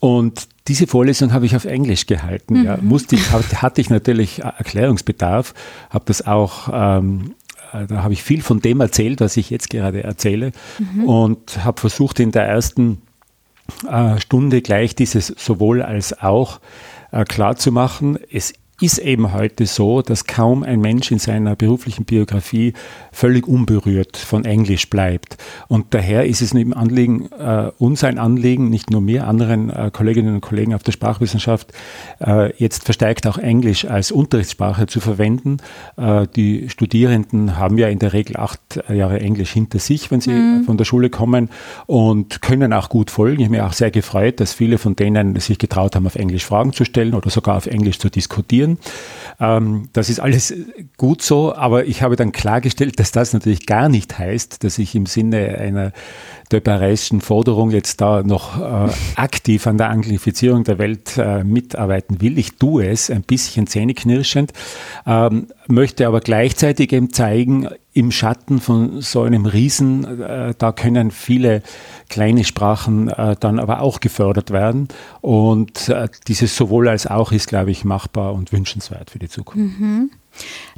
[0.00, 2.60] Und diese Vorlesung habe ich auf Englisch gehalten.
[2.60, 2.64] Mhm.
[2.64, 2.78] Ja.
[2.80, 5.54] Musste ich, hatte ich natürlich Erklärungsbedarf,
[5.90, 7.34] habe das auch ähm,
[7.72, 11.04] äh, da habe ich viel von dem erzählt, was ich jetzt gerade erzähle mhm.
[11.04, 13.02] und habe versucht in der ersten
[13.90, 16.60] äh, Stunde gleich dieses sowohl als auch
[17.12, 18.18] äh, klar zu machen.
[18.30, 22.74] Es ist eben heute so, dass kaum ein Mensch in seiner beruflichen Biografie
[23.10, 25.38] völlig unberührt von Englisch bleibt.
[25.68, 29.90] Und daher ist es ein Anliegen, äh, uns ein Anliegen, nicht nur mir, anderen äh,
[29.90, 31.72] Kolleginnen und Kollegen auf der Sprachwissenschaft,
[32.20, 35.56] äh, jetzt verstärkt auch Englisch als Unterrichtssprache zu verwenden.
[35.96, 38.60] Äh, die Studierenden haben ja in der Regel acht
[38.90, 40.64] Jahre Englisch hinter sich, wenn sie mhm.
[40.64, 41.48] von der Schule kommen
[41.86, 43.40] und können auch gut folgen.
[43.40, 46.44] Ich habe mich auch sehr gefreut, dass viele von denen sich getraut haben, auf Englisch
[46.44, 48.65] Fragen zu stellen oder sogar auf Englisch zu diskutieren.
[49.38, 50.54] Ähm, das ist alles
[50.96, 54.94] gut so, aber ich habe dann klargestellt, dass das natürlich gar nicht heißt, dass ich
[54.94, 55.92] im Sinne einer
[56.52, 62.38] Döpereischen Forderung jetzt da noch äh, aktiv an der Anglifizierung der Welt äh, mitarbeiten will.
[62.38, 64.52] Ich tue es ein bisschen zähneknirschend,
[65.06, 71.10] ähm, möchte aber gleichzeitig eben zeigen, im Schatten von so einem Riesen, äh, da können
[71.10, 71.62] viele
[72.10, 74.88] kleine Sprachen äh, dann aber auch gefördert werden.
[75.22, 79.80] Und äh, dieses sowohl als auch ist, glaube ich, machbar und wünschenswert für die Zukunft.
[79.80, 80.10] Mhm.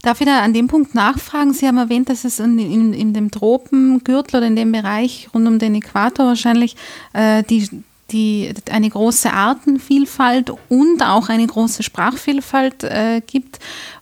[0.03, 1.53] Darf ich da an dem Punkt nachfragen?
[1.53, 5.47] Sie haben erwähnt, dass es in, in, in dem Tropengürtel oder in dem Bereich rund
[5.49, 6.77] um den Äquator wahrscheinlich
[7.13, 7.69] äh, die
[8.11, 13.59] die, eine große Artenvielfalt und auch eine große Sprachvielfalt äh, gibt.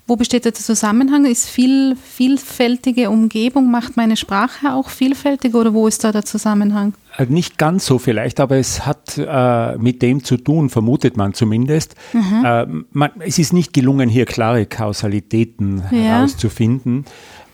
[0.09, 1.25] Wo besteht der Zusammenhang?
[1.25, 6.95] Ist viel, vielfältige Umgebung, macht meine Sprache auch vielfältig oder wo ist da der Zusammenhang?
[7.17, 11.35] Äh, nicht ganz so vielleicht, aber es hat äh, mit dem zu tun, vermutet man
[11.35, 11.97] zumindest.
[12.13, 12.45] Mhm.
[12.45, 15.99] Äh, man, es ist nicht gelungen, hier klare Kausalitäten ja.
[15.99, 17.05] herauszufinden.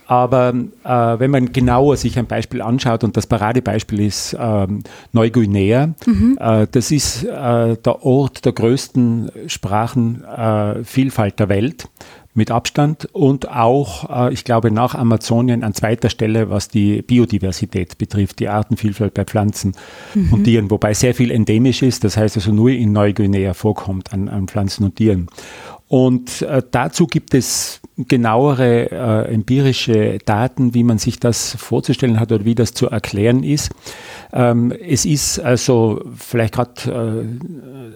[0.06, 0.52] Aber
[0.84, 6.36] äh, wenn man genauer sich ein Beispiel anschaut, und das Paradebeispiel ist ähm, Neuguinea, mhm.
[6.38, 11.88] äh, das ist äh, der Ort der größten Sprachenvielfalt der Welt
[12.34, 17.98] mit Abstand und auch, äh, ich glaube, nach Amazonien an zweiter Stelle, was die Biodiversität
[17.98, 19.74] betrifft, die Artenvielfalt bei Pflanzen
[20.14, 20.32] mhm.
[20.32, 24.28] und Tieren, wobei sehr viel endemisch ist, das heißt also nur in Neuguinea vorkommt an,
[24.28, 25.28] an Pflanzen und Tieren.
[25.92, 32.32] Und äh, dazu gibt es genauere äh, empirische Daten, wie man sich das vorzustellen hat
[32.32, 33.72] oder wie das zu erklären ist.
[34.32, 37.28] Ähm, es ist also vielleicht gerade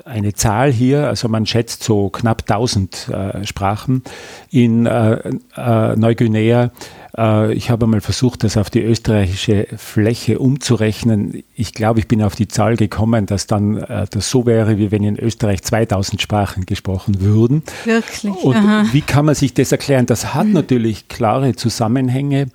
[0.05, 4.03] äh, eine Zahl hier, also man schätzt so knapp 1000 äh, Sprachen
[4.51, 6.73] in äh, äh, Neuguinea
[7.17, 11.43] äh, ich habe mal versucht, das auf die österreichische Fläche umzurechnen.
[11.55, 14.91] Ich glaube, ich bin auf die Zahl gekommen, dass dann äh, das so wäre, wie
[14.91, 17.63] wenn in Österreich 2000 Sprachen gesprochen würden.
[17.85, 18.33] Wirklich.
[18.33, 18.85] Und Aha.
[18.93, 20.07] wie kann man sich das erklären?
[20.07, 20.53] Das hat mhm.
[20.53, 22.49] natürlich klare Zusammenhänge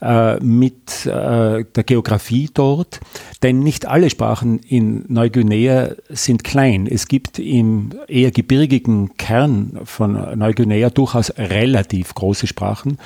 [0.00, 3.00] äh, mit der Geografie dort,
[3.42, 6.86] denn nicht alle Sprachen in Neuguinea sind klein.
[6.86, 12.98] Es gibt im eher gebirgigen Kern von Neuguinea durchaus relativ große Sprachen.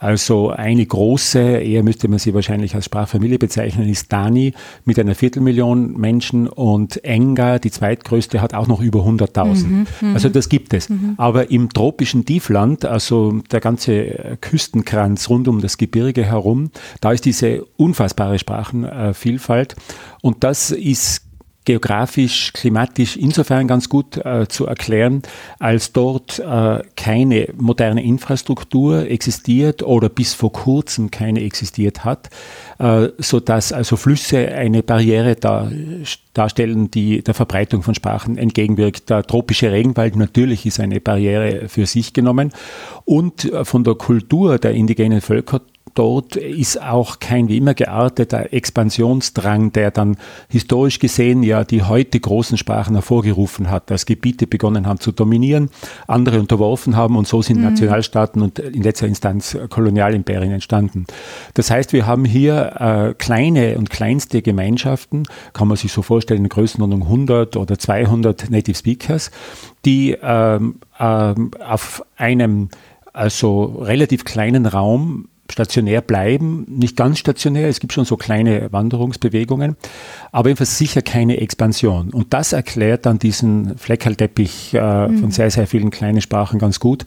[0.00, 4.54] Also eine große, eher müsste man sie wahrscheinlich als Sprachfamilie bezeichnen, ist Dani
[4.86, 9.66] mit einer Viertelmillion Menschen und Enga, die zweitgrößte, hat auch noch über 100.000.
[9.66, 10.88] Mhm, mhm, also das gibt es.
[10.88, 11.16] Mhm.
[11.18, 16.70] Aber im tropischen Tiefland, also der ganze Küstenkranz rund um das Gebirge herum,
[17.02, 19.76] da ist diese unfassbare Sprachenvielfalt.
[20.22, 21.29] Und das ist
[21.64, 25.22] geografisch, klimatisch insofern ganz gut äh, zu erklären,
[25.58, 32.30] als dort äh, keine moderne Infrastruktur existiert oder bis vor kurzem keine existiert hat,
[32.78, 35.70] äh, sodass also Flüsse eine Barriere dar,
[36.32, 39.10] darstellen, die der Verbreitung von Sprachen entgegenwirkt.
[39.10, 42.52] Der tropische Regenwald natürlich ist eine Barriere für sich genommen
[43.04, 45.60] und äh, von der Kultur der indigenen Völker
[45.94, 50.16] dort ist auch kein wie immer gearteter Expansionsdrang, der dann
[50.48, 55.70] historisch gesehen ja die heute großen Sprachen hervorgerufen hat, dass Gebiete begonnen haben zu dominieren,
[56.06, 57.64] andere unterworfen haben und so sind mhm.
[57.64, 61.06] Nationalstaaten und in letzter Instanz Kolonialimperien entstanden.
[61.54, 66.44] Das heißt, wir haben hier äh, kleine und kleinste Gemeinschaften, kann man sich so vorstellen,
[66.44, 69.30] in Größenordnung 100 oder 200 Native Speakers,
[69.84, 72.68] die ähm, ähm, auf einem
[73.12, 79.76] also relativ kleinen Raum stationär bleiben, nicht ganz stationär, es gibt schon so kleine Wanderungsbewegungen,
[80.32, 82.10] aber jedenfalls sicher keine Expansion.
[82.10, 85.18] Und das erklärt dann diesen Fleckerlteppich äh, mhm.
[85.18, 87.04] von sehr, sehr vielen kleinen Sprachen ganz gut.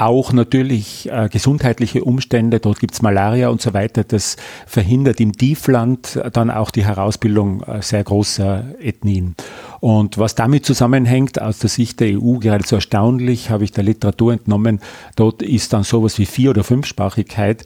[0.00, 6.20] Auch natürlich äh, gesundheitliche Umstände, dort gibt's Malaria und so weiter, das verhindert im Tiefland
[6.32, 9.34] dann auch die Herausbildung äh, sehr großer Ethnien.
[9.80, 14.34] Und was damit zusammenhängt, aus der Sicht der EU geradezu erstaunlich, habe ich der Literatur
[14.34, 14.78] entnommen,
[15.16, 17.64] dort ist dann sowas wie Vier- oder Fünfsprachigkeit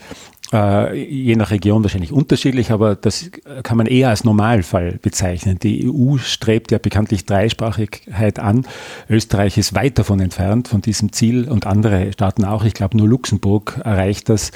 [0.52, 3.30] äh, je nach Region wahrscheinlich unterschiedlich, aber das
[3.62, 5.58] kann man eher als Normalfall bezeichnen.
[5.58, 8.66] Die EU strebt ja bekanntlich Dreisprachigkeit an.
[9.08, 12.64] Österreich ist weit davon entfernt, von diesem Ziel und andere Staaten auch.
[12.64, 14.50] Ich glaube, nur Luxemburg erreicht das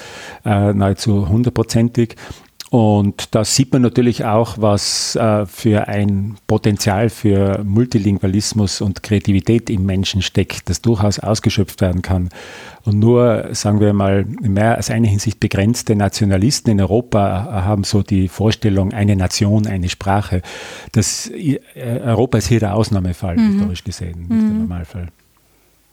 [0.44, 2.16] äh, nahezu hundertprozentig.
[2.70, 9.70] Und da sieht man natürlich auch, was äh, für ein Potenzial für Multilingualismus und Kreativität
[9.70, 12.28] im Menschen steckt, das durchaus ausgeschöpft werden kann.
[12.86, 18.02] Und nur, sagen wir mal, mehr als eine Hinsicht begrenzte Nationalisten in Europa haben so
[18.02, 20.40] die Vorstellung, eine Nation, eine Sprache.
[20.92, 23.52] Das, äh, Europa ist hier der Ausnahmefall, mhm.
[23.52, 24.48] historisch gesehen, nicht mhm.
[24.48, 25.08] der Normalfall.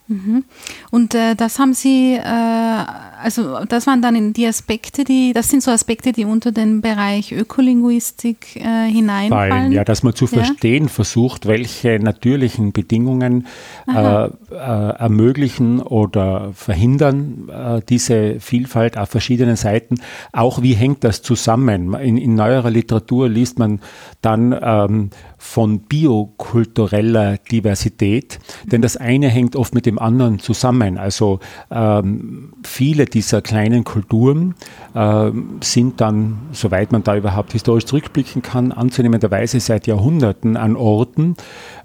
[0.06, 0.44] Mhm.
[0.90, 5.62] Und äh, das haben Sie, äh, also das waren dann die Aspekte, die, das sind
[5.62, 9.52] so Aspekte, die unter den Bereich Ökolinguistik äh, hineinfallen.
[9.52, 10.90] Fallen, ja, dass man zu verstehen ja?
[10.90, 13.46] versucht, welche natürlichen Bedingungen
[13.88, 19.96] äh, äh, ermöglichen oder verhindern äh, diese Vielfalt auf verschiedenen Seiten.
[20.32, 21.94] Auch wie hängt das zusammen?
[21.94, 23.80] In, in neuerer Literatur liest man
[24.20, 25.10] dann ähm,
[25.44, 30.98] von biokultureller Diversität, denn das eine hängt oft mit dem anderen zusammen.
[30.98, 34.54] Also ähm, viele dieser kleinen Kulturen
[34.94, 35.30] äh,
[35.62, 41.36] sind dann, soweit man da überhaupt historisch zurückblicken kann, anzunehmenderweise seit Jahrhunderten an Orten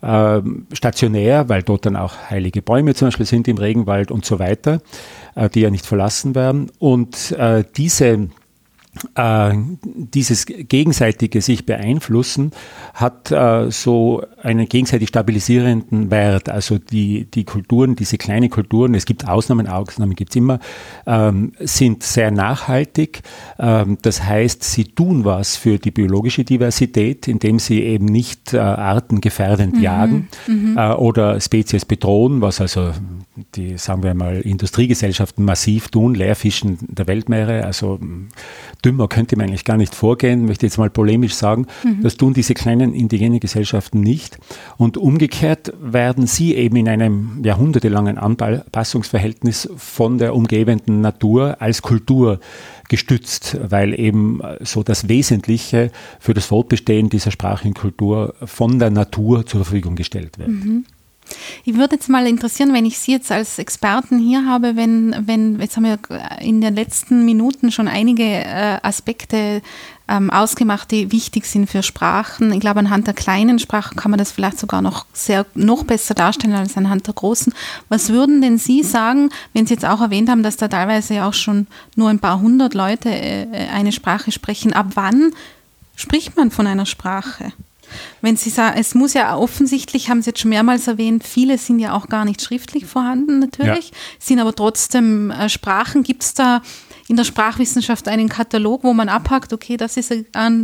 [0.02, 0.42] äh,
[0.74, 4.82] stationär, weil dort dann auch heilige Bäume zum Beispiel sind im Regenwald und so weiter,
[5.36, 6.72] äh, die ja nicht verlassen werden.
[6.80, 8.30] Und äh, diese
[9.16, 12.52] äh, dieses gegenseitige sich beeinflussen
[12.94, 16.50] hat äh, so einen gegenseitig stabilisierenden Wert.
[16.50, 20.60] Also die, die Kulturen, diese kleinen Kulturen, es gibt Ausnahmen, Ausnahmen gibt es immer,
[21.06, 23.22] ähm, sind sehr nachhaltig.
[23.58, 28.60] Ähm, das heißt, sie tun was für die biologische Diversität, indem sie eben nicht äh,
[28.60, 29.82] artengefährdend mhm.
[29.82, 30.78] jagen mhm.
[30.78, 32.92] Äh, oder Spezies bedrohen, was also
[33.56, 38.00] die, sagen wir mal, Industriegesellschaften massiv tun, Leerfischen der Weltmeere, also
[38.90, 41.68] dümmer könnte man eigentlich gar nicht vorgehen, möchte jetzt mal polemisch sagen.
[41.84, 42.02] Mhm.
[42.02, 44.40] Das tun diese kleinen indigenen Gesellschaften nicht.
[44.78, 52.40] Und umgekehrt werden sie eben in einem jahrhundertelangen Anpassungsverhältnis von der umgebenden Natur als Kultur
[52.88, 59.46] gestützt, weil eben so das Wesentliche für das Fortbestehen dieser sprachlichen Kultur von der Natur
[59.46, 60.50] zur Verfügung gestellt wird.
[60.50, 60.86] Mhm.
[61.66, 65.60] Ich würde jetzt mal interessieren, wenn ich Sie jetzt als Experten hier habe, wenn, wenn
[65.60, 66.00] jetzt haben wir
[66.42, 69.62] in den letzten Minuten schon einige äh, Aspekte
[70.10, 72.52] ähm, ausgemacht, die wichtig sind für Sprachen.
[72.52, 76.16] Ich glaube, anhand der kleinen Sprachen kann man das vielleicht sogar noch sehr, noch besser
[76.16, 77.54] darstellen als anhand der großen.
[77.90, 81.34] Was würden denn Sie sagen, wenn Sie jetzt auch erwähnt haben, dass da teilweise auch
[81.34, 84.74] schon nur ein paar hundert Leute äh, eine Sprache sprechen?
[84.74, 85.32] Ab wann
[85.96, 87.54] spricht man von einer Sprache?
[88.22, 91.80] Wenn Sie sagen, es muss ja offensichtlich, haben Sie jetzt schon mehrmals erwähnt, viele sind
[91.80, 93.98] ja auch gar nicht schriftlich vorhanden natürlich, ja.
[94.20, 96.04] sind aber trotzdem äh, Sprachen.
[96.04, 96.62] Gibt es da
[97.10, 100.14] in der Sprachwissenschaft einen Katalog, wo man abhakt, okay, das ist,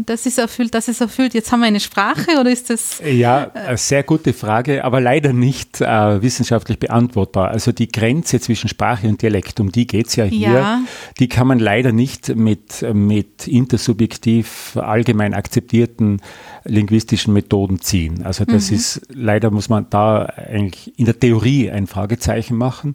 [0.06, 3.02] das ist erfüllt, das ist erfüllt, jetzt haben wir eine Sprache oder ist das?
[3.04, 7.50] Ja, äh, sehr gute Frage, aber leider nicht äh, wissenschaftlich beantwortbar.
[7.50, 10.82] Also die Grenze zwischen Sprache und Dialekt, um die geht es ja hier, ja.
[11.20, 16.22] die kann man leider nicht mit, mit intersubjektiv allgemein akzeptierten
[16.66, 18.24] linguistischen Methoden ziehen.
[18.24, 18.76] Also das mhm.
[18.76, 22.94] ist, leider muss man da eigentlich in der Theorie ein Fragezeichen machen.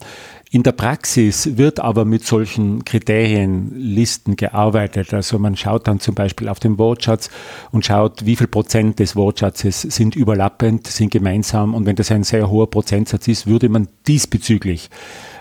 [0.51, 5.15] In der Praxis wird aber mit solchen Kriterienlisten gearbeitet.
[5.15, 7.31] Also man schaut dann zum Beispiel auf den Wortschatz
[7.71, 11.73] und schaut, wie viel Prozent des Wortschatzes sind überlappend, sind gemeinsam.
[11.75, 14.91] Und wenn das ein sehr hoher Prozentsatz ist, würde man diesbezüglich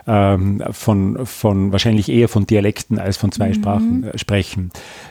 [0.05, 3.53] ähm, von, von wahrscheinlich eher von Dialekten als von zwei mhm.
[3.55, 4.69] Sprachen äh, sprechen.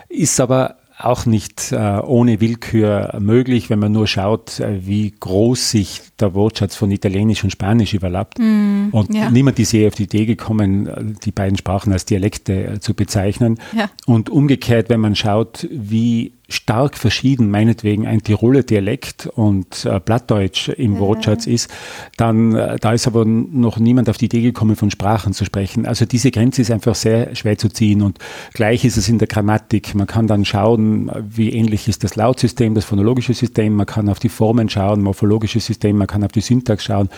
[0.09, 5.71] Ist aber auch nicht äh, ohne Willkür möglich, wenn man nur schaut, äh, wie groß
[5.71, 8.39] sich der Wortschatz von Italienisch und Spanisch überlappt.
[8.39, 9.31] Mm, und ja.
[9.31, 12.95] niemand ist je auf die Idee gekommen, äh, die beiden Sprachen als Dialekte äh, zu
[12.95, 13.61] bezeichnen.
[13.77, 13.89] Ja.
[14.07, 20.71] Und umgekehrt, wenn man schaut, wie stark verschieden, meinetwegen ein Tiroler Dialekt und äh, Plattdeutsch
[20.71, 21.01] im ja.
[21.01, 21.71] Wortschatz ist,
[22.17, 25.85] dann äh, da ist aber noch niemand auf die Idee gekommen, von Sprachen zu sprechen.
[25.85, 28.19] Also diese Grenze ist einfach sehr schwer zu ziehen und
[28.55, 29.95] gleich ist es in der Grammatik.
[29.95, 34.19] Man kann dann schauen, wie ähnlich ist das Lautsystem, das phonologische System, man kann auf
[34.19, 37.11] die Formen schauen, morphologische System, man kann auf die Syntax schauen,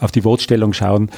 [0.00, 1.10] auf die Wortstellung schauen.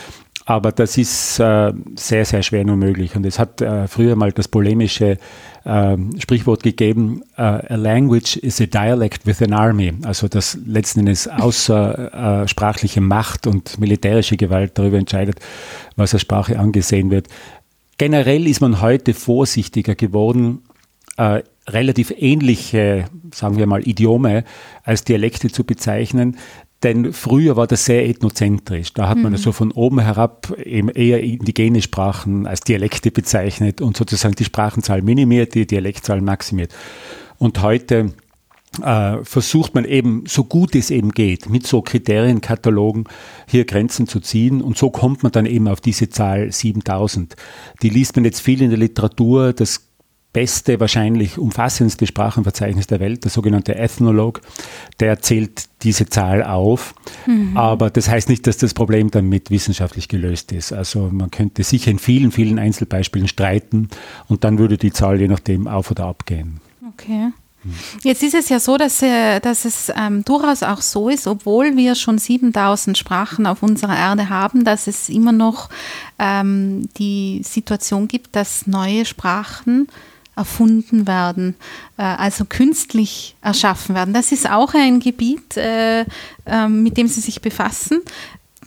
[0.47, 3.15] Aber das ist äh, sehr, sehr schwer nur möglich.
[3.15, 5.19] Und es hat äh, früher mal das polemische
[5.65, 9.93] äh, Sprichwort gegeben, uh, a language is a dialect with an army.
[10.05, 15.39] Also das letzten Endes außersprachliche Macht und militärische Gewalt darüber entscheidet,
[15.97, 17.29] was als Sprache angesehen wird.
[17.99, 20.63] Generell ist man heute vorsichtiger geworden,
[21.17, 24.45] äh, relativ ähnliche, sagen wir mal, Idiome
[24.85, 26.39] als Dialekte zu bezeichnen,
[26.83, 28.95] denn früher war das sehr ethnozentrisch.
[28.95, 29.37] Da hat man mhm.
[29.37, 35.03] so von oben herab eben eher indigene Sprachen als Dialekte bezeichnet und sozusagen die Sprachenzahl
[35.03, 36.75] minimiert, die Dialektzahl maximiert.
[37.39, 38.13] Und heute
[38.83, 43.05] äh, versucht man eben, so gut es eben geht, mit so Kriterienkatalogen
[43.47, 44.63] hier Grenzen zu ziehen.
[44.63, 47.37] Und so kommt man dann eben auf diese Zahl 7000.
[47.83, 49.53] Die liest man jetzt viel in der Literatur.
[49.53, 49.90] Das
[50.33, 54.41] beste, wahrscheinlich umfassendste Sprachenverzeichnis der Welt, der sogenannte Ethnolog,
[55.01, 56.95] der zählt diese Zahl auf.
[57.27, 57.57] Mhm.
[57.57, 60.73] Aber das heißt nicht, dass das Problem damit wissenschaftlich gelöst ist.
[60.73, 63.89] Also man könnte sicher in vielen, vielen Einzelbeispielen streiten
[64.29, 66.61] und dann würde die Zahl je nachdem auf oder ab gehen.
[66.95, 67.33] Okay.
[68.03, 71.77] Jetzt ist es ja so, dass, äh, dass es ähm, durchaus auch so ist, obwohl
[71.77, 75.69] wir schon 7000 Sprachen auf unserer Erde haben, dass es immer noch
[76.19, 79.89] ähm, die Situation gibt, dass neue Sprachen
[80.41, 81.55] erfunden werden,
[81.97, 84.15] äh, also künstlich erschaffen werden.
[84.15, 86.05] Das ist auch ein Gebiet, äh,
[86.47, 88.01] ähm, mit dem Sie sich befassen.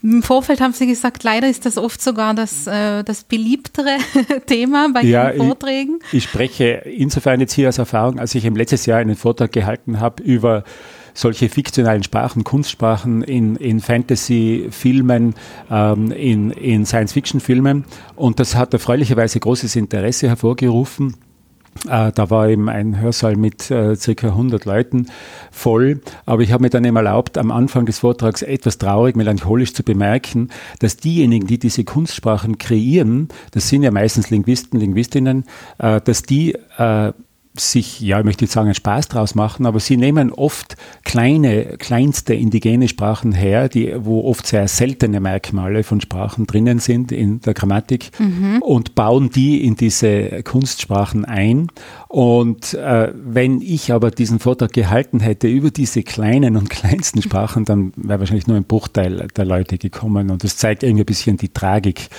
[0.03, 3.97] Im Vorfeld haben Sie gesagt, leider ist das oft sogar das, äh, das beliebtere
[4.45, 5.99] Thema bei ja, Ihren Vorträgen.
[6.07, 9.51] Ich, ich, spreche insofern jetzt hier aus Erfahrung, als ich im letztes Jahr einen Vortrag
[9.51, 10.63] gehalten habe über
[11.13, 15.35] solche fiktionalen Sprachen, Kunstsprachen in, in Fantasy-Filmen,
[15.71, 17.85] ähm, in, in Science-Fiction-Filmen.
[18.15, 21.15] Und das hat erfreulicherweise großes Interesse hervorgerufen.
[21.87, 25.07] Äh, da war eben ein Hörsaal mit äh, circa 100 Leuten
[25.51, 26.01] voll.
[26.25, 29.83] Aber ich habe mir dann eben erlaubt, am Anfang des Vortrags etwas traurig, melancholisch zu
[29.83, 30.49] bemerken,
[30.79, 35.45] dass diejenigen, die diese Kunstsprachen kreieren, das sind ja meistens Linguisten, Linguistinnen,
[35.79, 37.13] äh, dass die äh,
[37.55, 41.77] sich, ja, ich möchte jetzt sagen, einen Spaß draus machen, aber sie nehmen oft kleine,
[41.77, 47.41] kleinste indigene Sprachen her, die, wo oft sehr seltene Merkmale von Sprachen drinnen sind in
[47.41, 48.61] der Grammatik mhm.
[48.61, 51.67] und bauen die in diese Kunstsprachen ein.
[52.13, 57.65] Und äh, wenn ich aber diesen Vortrag gehalten hätte über diese kleinen und kleinsten Sprachen,
[57.65, 60.29] dann wäre wahrscheinlich nur ein Bruchteil der Leute gekommen.
[60.29, 62.09] Und das zeigt irgendwie ein bisschen die Tragik,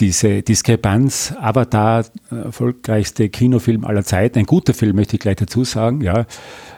[0.00, 1.34] diese Diskrepanz.
[1.40, 6.00] Avatar, erfolgreichste Kinofilm aller Zeiten, ein guter Film, möchte ich gleich dazu sagen.
[6.00, 6.22] Ja,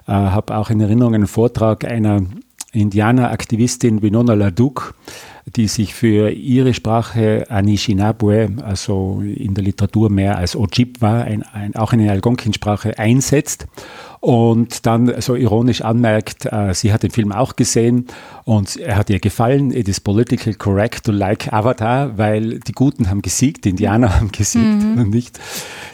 [0.06, 2.26] äh, habe auch in Erinnerung einen Vortrag einer
[2.72, 4.92] Indianeraktivistin Winona LaDuke,
[5.46, 11.76] die sich für ihre Sprache Anishinaabe, also in der Literatur mehr als Ojibwa, ein, ein,
[11.76, 13.66] auch eine Algonquin-Sprache, einsetzt
[14.24, 18.06] und dann so ironisch anmerkt, äh, sie hat den Film auch gesehen
[18.44, 19.70] und er hat ihr gefallen.
[19.70, 24.32] It is political correct to like Avatar, weil die Guten haben gesiegt, die Indianer haben
[24.32, 24.98] gesiegt mhm.
[24.98, 25.38] und nicht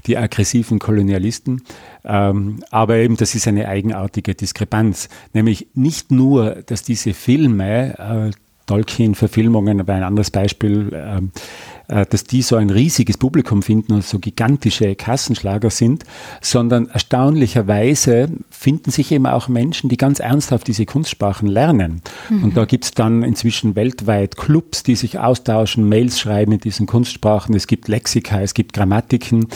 [0.06, 1.62] die aggressiven Kolonialisten.
[2.04, 5.08] Ähm, aber eben, das ist eine eigenartige Diskrepanz.
[5.32, 8.30] Nämlich nicht nur, dass diese Filme, äh,
[8.70, 14.04] Tolkien-Verfilmungen, aber ein anderes Beispiel, ähm, äh, dass die so ein riesiges Publikum finden und
[14.04, 16.04] so gigantische Kassenschlager sind,
[16.40, 22.02] sondern erstaunlicherweise finden sich eben auch Menschen, die ganz ernsthaft diese Kunstsprachen lernen.
[22.28, 22.44] Mhm.
[22.44, 26.86] Und da gibt es dann inzwischen weltweit Clubs, die sich austauschen, Mails schreiben in diesen
[26.86, 27.54] Kunstsprachen.
[27.54, 29.48] Es gibt Lexika, es gibt Grammatiken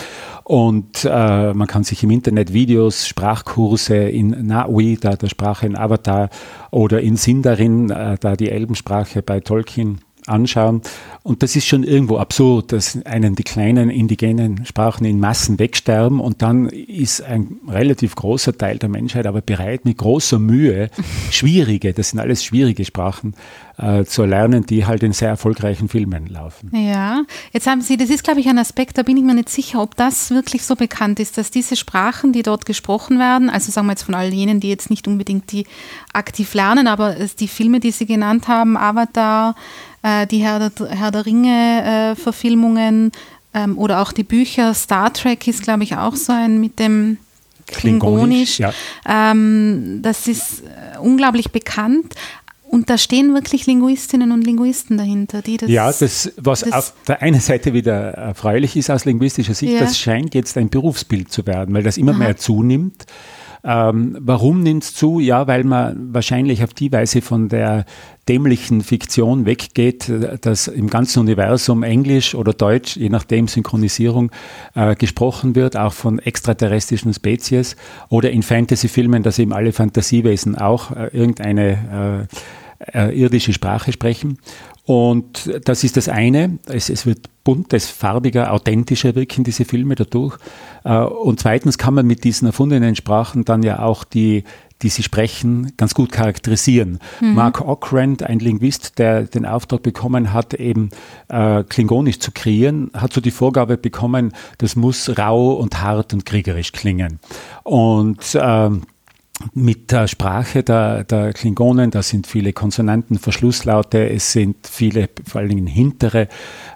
[0.43, 5.76] und äh, man kann sich im Internet Videos, Sprachkurse in Naui, da der Sprache in
[5.76, 6.30] Avatar,
[6.70, 10.83] oder in Sindarin, äh, da die Elbensprache bei Tolkien anschauen.
[11.22, 16.20] Und das ist schon irgendwo absurd, dass einen die kleinen indigenen Sprachen in Massen wegsterben
[16.20, 20.91] und dann ist ein relativ großer Teil der Menschheit aber bereit, mit großer Mühe
[21.31, 23.35] schwierige, das sind alles schwierige Sprachen,
[23.79, 26.70] äh, zu erlernen, die halt in sehr erfolgreichen Filmen laufen.
[26.75, 27.22] Ja,
[27.53, 29.83] jetzt haben Sie, das ist glaube ich ein Aspekt, da bin ich mir nicht sicher,
[29.83, 33.87] ob das wirklich so bekannt ist, dass diese Sprachen, die dort gesprochen werden, also sagen
[33.87, 35.66] wir jetzt von all jenen, die jetzt nicht unbedingt die
[36.12, 39.55] aktiv lernen, aber die Filme, die Sie genannt haben, Avatar,
[40.05, 43.11] äh, die Herr der, Herr der Ringe-Verfilmungen
[43.53, 44.75] äh, ähm, oder auch die Bücher.
[44.75, 47.17] Star Trek ist, glaube ich, auch so ein mit dem
[47.67, 48.57] Klingonisch.
[48.57, 48.73] Klingonisch ja.
[49.09, 52.15] ähm, das ist äh, unglaublich bekannt.
[52.69, 55.71] Und da stehen wirklich Linguistinnen und Linguisten dahinter, die das.
[55.71, 59.81] Ja, das, was das, auf der einen Seite wieder erfreulich ist aus linguistischer Sicht, ja.
[59.81, 62.19] das scheint jetzt ein Berufsbild zu werden, weil das immer Aha.
[62.19, 63.07] mehr zunimmt.
[63.63, 65.21] Ähm, warum nimmt es zu?
[65.21, 67.87] Ja, weil man wahrscheinlich auf die Weise von der
[68.29, 70.11] dämlichen Fiktion weggeht,
[70.41, 74.31] dass im ganzen Universum Englisch oder Deutsch, je nachdem Synchronisierung,
[74.75, 77.77] äh, gesprochen wird, auch von extraterrestrischen Spezies
[78.09, 82.29] oder in Fantasy-Filmen, dass eben alle Fantasiewesen auch äh, irgendeine
[82.93, 84.39] äh, äh irdische Sprache sprechen.
[84.87, 86.59] Und das ist das eine.
[86.66, 90.37] Es, es wird buntes, farbiger, authentischer wirken, diese Filme dadurch.
[90.85, 94.45] Äh, und zweitens kann man mit diesen erfundenen Sprachen dann ja auch die,
[94.85, 97.01] die sie sprechen, ganz gut charakterisieren.
[97.20, 97.35] Mhm.
[97.35, 100.91] Mark Ockrent, ein Linguist, der den Auftrag bekommen hat, eben
[101.28, 106.26] äh, Klingonisch zu kreieren, hat so die Vorgabe bekommen, das muss rau und hart und
[106.26, 107.18] kriegerisch klingen.
[107.62, 108.82] Und ähm,
[109.53, 115.41] mit der Sprache der, der Klingonen, da sind viele Konsonanten, Verschlusslaute, es sind viele, vor
[115.41, 116.28] allen Dingen hintere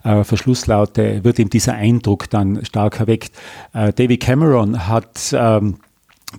[0.03, 3.33] äh, Verschlusslaute, wird ihm dieser Eindruck dann stark erweckt.
[3.75, 5.77] Äh, David Cameron hat ähm,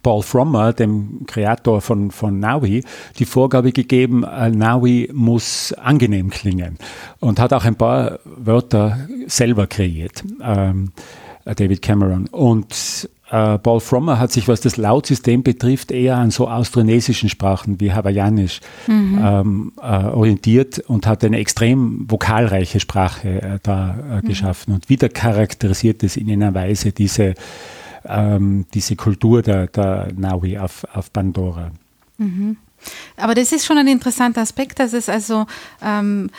[0.03, 2.83] Paul Frommer, dem Kreator von, von Naui,
[3.17, 6.77] die Vorgabe gegeben, äh, Naui muss angenehm klingen
[7.19, 10.91] und hat auch ein paar Wörter selber kreiert, ähm,
[11.45, 12.27] David Cameron.
[12.27, 17.79] Und äh, Paul Frommer hat sich, was das Lautsystem betrifft, eher an so austronesischen Sprachen
[17.79, 19.19] wie Hawaiianisch mhm.
[19.21, 24.27] ähm, äh, orientiert und hat eine extrem vokalreiche Sprache äh, da äh, mhm.
[24.27, 24.73] geschaffen.
[24.73, 27.35] Und wieder charakterisiert es in einer Weise diese,
[28.05, 31.71] ähm, diese Kultur der, der Naui auf, auf Pandora.
[32.17, 32.57] Mhm.
[33.17, 35.45] Aber das ist schon ein interessanter Aspekt, dass es also
[35.81, 36.29] ähm,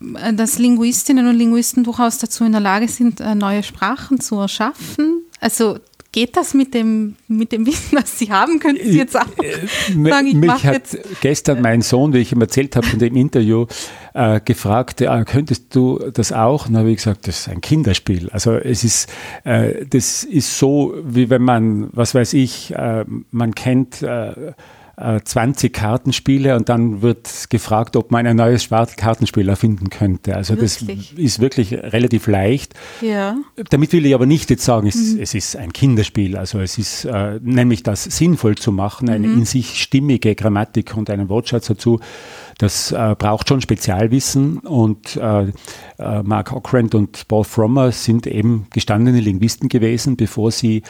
[0.00, 5.22] dass Linguistinnen und Linguisten durchaus dazu in der Lage sind, äh, neue Sprachen zu erschaffen.
[5.40, 5.78] Also
[6.14, 8.60] Geht das mit dem, mit dem Wissen, das Sie haben?
[8.60, 9.66] Könnten Sie jetzt auch äh,
[10.08, 13.16] sagen, ich Mich hat jetzt gestern mein Sohn, wie ich ihm erzählt habe in dem
[13.16, 13.66] Interview,
[14.14, 16.66] äh, gefragt, äh, könntest du das auch?
[16.66, 18.30] Und dann habe ich gesagt, das ist ein Kinderspiel.
[18.30, 19.12] Also es ist,
[19.42, 24.06] äh, das ist so, wie wenn man, was weiß ich, äh, man kennt
[24.96, 30.36] äh, 20 äh, Kartenspiele und dann wird gefragt, ob man ein neues Kartenspiel erfinden könnte.
[30.36, 31.10] Also wirklich?
[31.10, 32.74] das ist wirklich relativ leicht.
[33.00, 33.36] Ja.
[33.70, 35.20] Damit will ich aber nicht jetzt sagen, es, mhm.
[35.20, 36.36] es ist ein Kinderspiel.
[36.36, 39.38] Also es ist äh, nämlich das sinnvoll zu machen, eine mhm.
[39.38, 42.00] in sich stimmige Grammatik und einen Wortschatz dazu.
[42.58, 45.48] Das äh, braucht schon Spezialwissen und äh,
[45.98, 50.82] äh Mark Ockrent und Paul Frommer sind eben gestandene Linguisten gewesen, bevor sie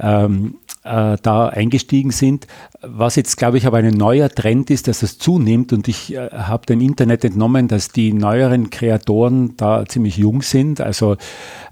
[0.00, 2.46] ähm, äh, da eingestiegen sind.
[2.82, 6.30] Was jetzt, glaube ich, aber ein neuer Trend ist, dass es zunimmt und ich äh,
[6.30, 10.80] habe dem Internet entnommen, dass die neueren Kreatoren da ziemlich jung sind.
[10.80, 11.16] Also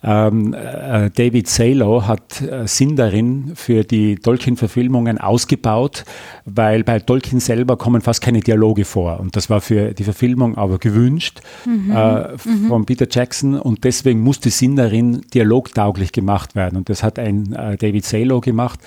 [0.04, 6.04] ähm, äh, David Salo hat äh, Sindarin für die Tolkien-Verfilmungen ausgebaut,
[6.44, 10.56] weil bei Tolkien selber kommen fast keine Dialoge vor und das war für die Verfilmung
[10.56, 11.90] aber gewünscht mhm.
[11.90, 12.68] äh, mhm.
[12.68, 17.76] von Peter Jackson und deswegen musste Sindarin dialogtauglich gemacht werden und das hat ein äh,
[17.76, 18.78] David Salo gemacht.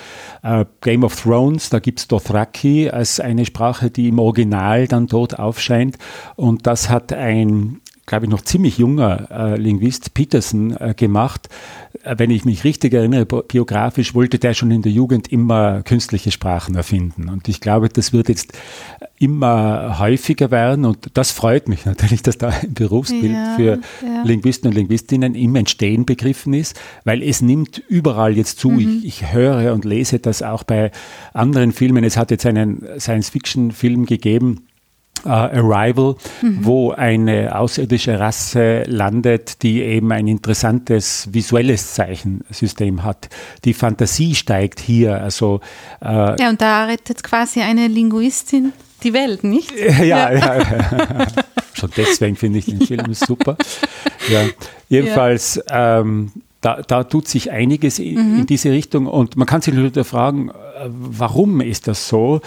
[0.41, 5.07] Äh, Game of Thrones, da gibt es Dothraki als eine Sprache, die im Original dann
[5.07, 5.97] dort aufscheint.
[6.35, 11.47] Und das hat ein glaube ich, noch ziemlich junger äh, Linguist Peterson äh, gemacht.
[12.03, 16.31] Äh, wenn ich mich richtig erinnere, biografisch wollte der schon in der Jugend immer künstliche
[16.31, 17.29] Sprachen erfinden.
[17.29, 18.53] Und ich glaube, das wird jetzt
[19.19, 20.83] immer häufiger werden.
[20.83, 24.23] Und das freut mich natürlich, dass da ein Berufsbild ja, für ja.
[24.23, 28.69] Linguisten und Linguistinnen im Entstehen begriffen ist, weil es nimmt überall jetzt zu.
[28.69, 28.79] Mhm.
[28.79, 30.91] Ich, ich höre und lese das auch bei
[31.33, 32.03] anderen Filmen.
[32.03, 34.67] Es hat jetzt einen Science-Fiction-Film gegeben,
[35.25, 36.65] Uh, Arrival, mhm.
[36.65, 43.29] wo eine außerirdische Rasse landet, die eben ein interessantes visuelles Zeichensystem hat.
[43.63, 45.21] Die Fantasie steigt hier.
[45.21, 45.61] Also,
[46.03, 49.71] uh, ja, und da rettet quasi eine Linguistin die Welt, nicht?
[49.99, 50.57] Ja, ja.
[50.57, 51.27] ja.
[51.73, 53.13] Schon deswegen finde ich den Film ja.
[53.13, 53.57] super.
[54.29, 54.43] Ja,
[54.89, 55.59] jedenfalls.
[55.71, 56.31] Ähm,
[56.63, 58.39] da, da, tut sich einiges in, mhm.
[58.39, 60.53] in, diese Richtung und man kann sich natürlich fragen, äh,
[60.89, 62.39] warum ist das so?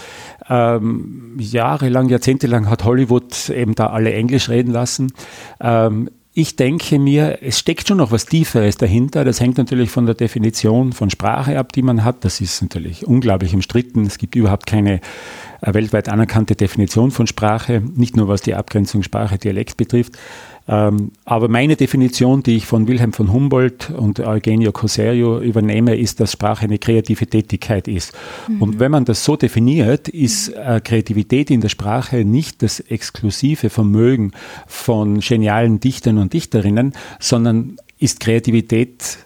[0.49, 5.13] Ähm, jahrelang, jahrzehntelang hat Hollywood eben da alle Englisch reden lassen.
[5.61, 9.25] Ähm, ich denke mir, es steckt schon noch was Tieferes dahinter.
[9.25, 12.23] Das hängt natürlich von der Definition von Sprache ab, die man hat.
[12.25, 14.05] Das ist natürlich unglaublich umstritten.
[14.05, 15.01] Es gibt überhaupt keine
[15.61, 20.13] äh, weltweit anerkannte Definition von Sprache, nicht nur was die Abgrenzung Sprache-Dialekt betrifft.
[20.67, 26.19] Ähm, aber meine Definition, die ich von Wilhelm von Humboldt und Eugenio Coserio übernehme, ist,
[26.19, 28.13] dass Sprache eine kreative Tätigkeit ist.
[28.47, 28.61] Mhm.
[28.61, 33.69] Und wenn man das so definiert, ist äh, Kreativität in der Sprache nicht das exklusive
[33.69, 34.31] Vermögen
[34.65, 39.19] von genialen Dichtern und Dichterinnen, sondern ist Kreativität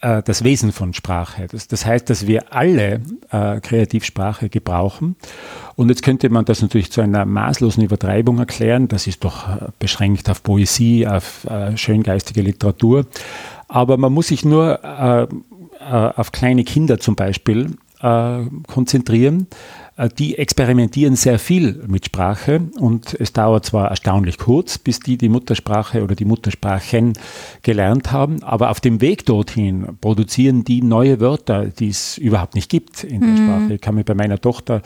[0.00, 1.46] äh, das Wesen von Sprache.
[1.50, 5.16] Das, das, heißt, dass wir alle äh, Kreativsprache gebrauchen.
[5.74, 8.88] Und jetzt könnte man das natürlich zu einer maßlosen Übertreibung erklären.
[8.88, 13.06] Das ist doch äh, beschränkt auf Poesie, auf äh, schöngeistige Literatur.
[13.68, 15.26] Aber man muss sich nur äh, äh
[16.16, 17.76] auf kleine Kinder zum Beispiel
[18.66, 19.48] konzentrieren
[20.18, 25.30] die experimentieren sehr viel mit Sprache und es dauert zwar erstaunlich kurz, bis die die
[25.30, 27.14] Muttersprache oder die Muttersprachen
[27.62, 32.70] gelernt haben, aber auf dem Weg dorthin produzieren die neue Wörter, die es überhaupt nicht
[32.70, 33.36] gibt in der mhm.
[33.36, 33.74] Sprache.
[33.74, 34.82] Ich kann mich bei meiner Tochter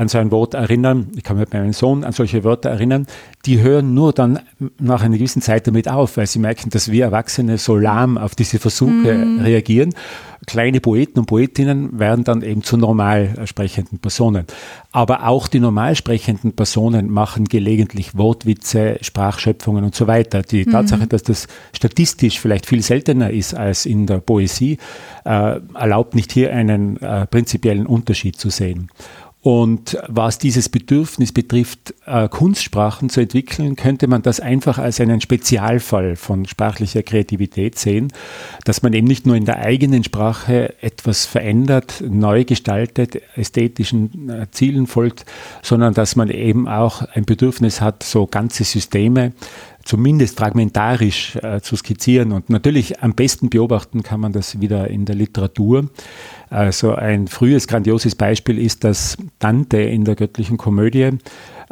[0.00, 3.06] an so ein Wort erinnern, ich kann mich bei meinem Sohn an solche Wörter erinnern,
[3.44, 4.38] die hören nur dann
[4.78, 8.34] nach einer gewissen Zeit damit auf, weil sie merken, dass wir Erwachsene so lahm auf
[8.34, 9.40] diese Versuche mhm.
[9.40, 9.94] reagieren
[10.46, 14.46] kleine Poeten und Poetinnen werden dann eben zu normal sprechenden Personen.
[14.92, 20.42] Aber auch die normal sprechenden Personen machen gelegentlich Wortwitze, Sprachschöpfungen und so weiter.
[20.42, 20.72] Die mhm.
[20.72, 24.78] Tatsache, dass das statistisch vielleicht viel seltener ist als in der Poesie,
[25.24, 28.90] äh, erlaubt nicht hier einen äh, prinzipiellen Unterschied zu sehen.
[29.42, 35.22] Und was dieses Bedürfnis betrifft, äh, Kunstsprachen zu entwickeln, könnte man das einfach als einen
[35.22, 38.12] Spezialfall von sprachlicher Kreativität sehen,
[38.66, 44.46] dass man eben nicht nur in der eigenen Sprache etwas verändert, neu gestaltet, ästhetischen äh,
[44.50, 45.24] Zielen folgt,
[45.62, 49.32] sondern dass man eben auch ein Bedürfnis hat, so ganze Systeme
[49.90, 52.30] zumindest fragmentarisch äh, zu skizzieren.
[52.30, 55.90] Und natürlich am besten beobachten kann man das wieder in der Literatur.
[56.48, 61.10] Also ein frühes grandioses Beispiel ist, dass Dante in der göttlichen Komödie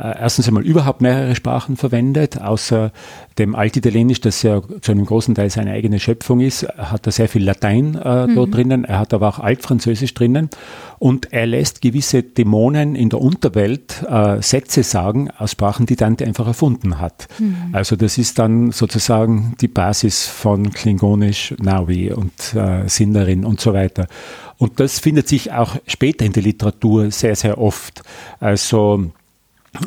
[0.02, 2.92] erstens einmal überhaupt mehrere Sprachen verwendet, außer
[3.38, 7.28] dem Altitalienisch, das ja zu einem großen Teil seine eigene Schöpfung ist, hat er sehr
[7.28, 8.34] viel Latein äh, mhm.
[8.36, 10.50] dort drinnen, er hat aber auch Altfranzösisch drinnen
[10.98, 16.24] und er lässt gewisse Dämonen in der Unterwelt äh, Sätze sagen aus Sprachen, die Dante
[16.24, 17.28] einfach erfunden hat.
[17.38, 17.70] Mhm.
[17.72, 23.74] Also das ist dann sozusagen die Basis von Klingonisch, Naui und äh, Sindarin und so
[23.74, 24.06] weiter.
[24.58, 28.02] Und das findet sich auch später in der Literatur sehr, sehr oft.
[28.40, 29.10] Also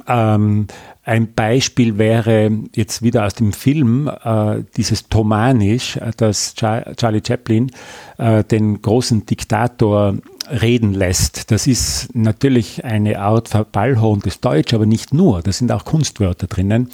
[0.08, 0.68] ähm,
[1.04, 7.72] ein Beispiel wäre jetzt wieder aus dem Film äh, dieses Tomanisch, äh, das Charlie Chaplin
[8.18, 10.16] äh, den großen Diktator
[10.50, 11.52] reden lässt.
[11.52, 15.42] Das ist natürlich eine Art verballhorntes Deutsch, aber nicht nur.
[15.42, 16.90] Da sind auch Kunstwörter drinnen.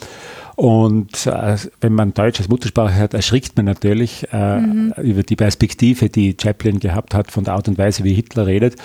[0.55, 4.93] Und äh, wenn man Deutsch als Muttersprache hat, erschrickt man natürlich äh, mhm.
[5.03, 8.75] über die Perspektive, die Chaplin gehabt hat von der Art und Weise, wie Hitler redet.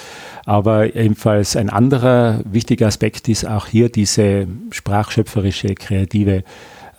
[0.45, 6.45] Aber ebenfalls ein anderer wichtiger Aspekt ist auch hier diese sprachschöpferische, kreative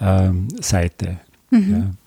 [0.01, 1.18] ähm, Seite.
[1.51, 1.97] Mhm.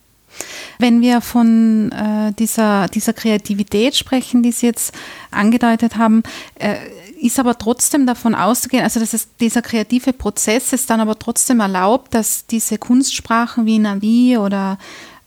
[0.78, 4.94] Wenn wir von äh, dieser, dieser Kreativität sprechen, die Sie jetzt
[5.30, 6.22] angedeutet haben,
[6.56, 6.76] äh,
[7.20, 11.60] ist aber trotzdem davon auszugehen, also dass es, dieser kreative Prozess ist dann aber trotzdem
[11.60, 14.78] erlaubt, dass diese Kunstsprachen wie Navi oder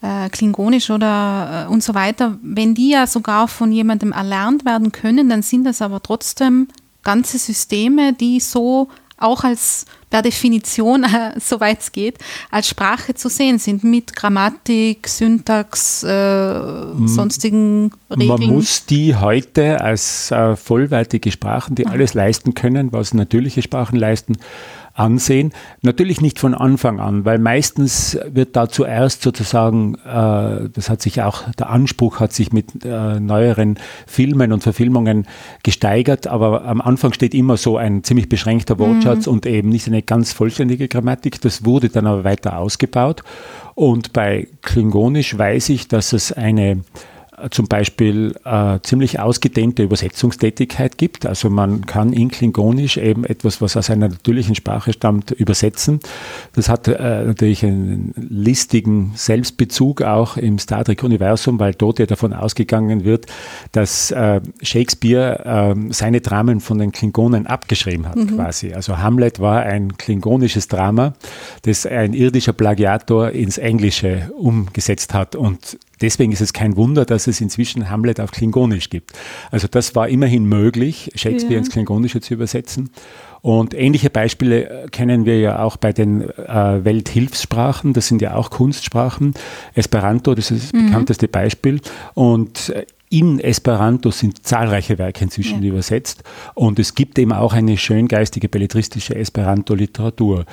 [0.02, 4.92] äh, Klingonisch oder äh, und so weiter, wenn die ja sogar von jemandem erlernt werden
[4.92, 6.68] können, dann sind das aber trotzdem
[7.04, 8.90] ganze Systeme, die so
[9.20, 12.18] auch als per Definition, äh, soweit es geht,
[12.50, 16.62] als Sprache zu sehen sind, mit Grammatik, Syntax, äh,
[17.06, 18.28] sonstigen Regeln.
[18.28, 23.98] Man muss die heute als äh, vollwertige Sprachen, die alles leisten können, was natürliche Sprachen
[23.98, 24.38] leisten,
[25.00, 25.54] ansehen.
[25.82, 31.22] Natürlich nicht von Anfang an, weil meistens wird da zuerst sozusagen, äh, das hat sich
[31.22, 35.26] auch, der Anspruch hat sich mit äh, neueren Filmen und Verfilmungen
[35.64, 39.34] gesteigert, aber am Anfang steht immer so ein ziemlich beschränkter Wortschatz mhm.
[39.34, 41.40] und eben nicht eine ganz vollständige Grammatik.
[41.42, 43.24] Das wurde dann aber weiter ausgebaut.
[43.76, 46.82] Und bei Klingonisch weiß ich, dass es eine
[47.52, 51.26] zum Beispiel äh, ziemlich ausgedehnte Übersetzungstätigkeit gibt.
[51.26, 56.00] Also man kann in Klingonisch eben etwas, was aus einer natürlichen Sprache stammt, übersetzen.
[56.56, 62.34] Das hat äh, natürlich einen listigen Selbstbezug auch im Star Trek-Universum, weil dort ja davon
[62.34, 63.26] ausgegangen wird,
[63.72, 68.36] dass äh, Shakespeare äh, seine Dramen von den Klingonen abgeschrieben hat, mhm.
[68.36, 68.74] quasi.
[68.74, 71.14] Also Hamlet war ein klingonisches Drama,
[71.64, 75.36] das ein irdischer Plagiator ins Englische umgesetzt hat.
[75.36, 79.12] Und Deswegen ist es kein Wunder, dass es inzwischen Hamlet auf Klingonisch gibt.
[79.52, 81.60] Also das war immerhin möglich, Shakespeare ja.
[81.60, 82.90] ins Klingonische zu übersetzen.
[83.42, 87.94] Und ähnliche Beispiele kennen wir ja auch bei den äh, Welthilfssprachen.
[87.94, 89.34] Das sind ja auch Kunstsprachen.
[89.76, 90.88] Esperanto, das ist das mhm.
[90.88, 91.80] bekannteste Beispiel.
[92.16, 95.70] Und äh, in Esperanto sind zahlreiche Werke inzwischen ja.
[95.70, 96.24] übersetzt
[96.54, 100.46] und es gibt eben auch eine schöngeistige belletristische Esperanto-Literatur.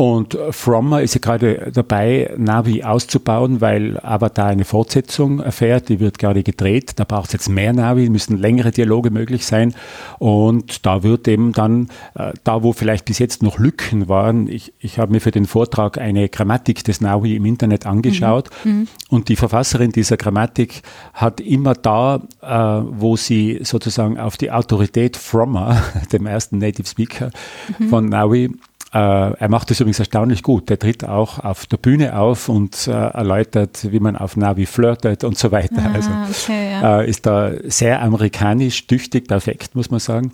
[0.00, 5.90] Und Frommer ist ja gerade dabei, Navi auszubauen, weil Avatar eine Fortsetzung erfährt.
[5.90, 6.92] Die wird gerade gedreht.
[6.96, 9.74] Da braucht es jetzt mehr Navi, müssen längere Dialoge möglich sein.
[10.18, 14.72] Und da wird eben dann, äh, da wo vielleicht bis jetzt noch Lücken waren, ich,
[14.78, 18.48] ich habe mir für den Vortrag eine Grammatik des Navi im Internet angeschaut.
[18.64, 18.70] Mhm.
[18.70, 18.88] Mhm.
[19.10, 20.80] Und die Verfasserin dieser Grammatik
[21.12, 25.82] hat immer da, äh, wo sie sozusagen auf die Autorität Frommer,
[26.12, 27.30] dem ersten Native Speaker
[27.78, 27.90] mhm.
[27.90, 28.50] von Navi,
[28.98, 30.68] er macht das übrigens erstaunlich gut.
[30.68, 35.22] Der tritt auch auf der Bühne auf und äh, erläutert, wie man auf Navi flirtet
[35.22, 35.82] und so weiter.
[35.84, 37.00] Ah, also okay, ja.
[37.00, 40.32] äh, ist da sehr amerikanisch, tüchtig, perfekt, muss man sagen.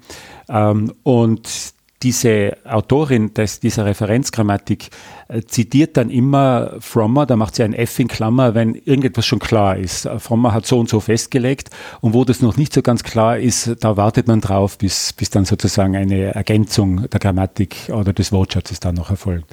[0.49, 1.76] Ähm, und
[2.07, 4.91] diese Autorin des, dieser Referenzgrammatik
[5.27, 9.41] äh, zitiert dann immer Frommer, da macht sie ein F in Klammer, wenn irgendetwas schon
[9.41, 10.07] klar ist.
[10.07, 13.39] Äh, Frommer hat so und so festgelegt und wo das noch nicht so ganz klar
[13.39, 18.31] ist, da wartet man drauf, bis, bis dann sozusagen eine Ergänzung der Grammatik oder des
[18.31, 19.53] Wortschatzes dann noch erfolgt.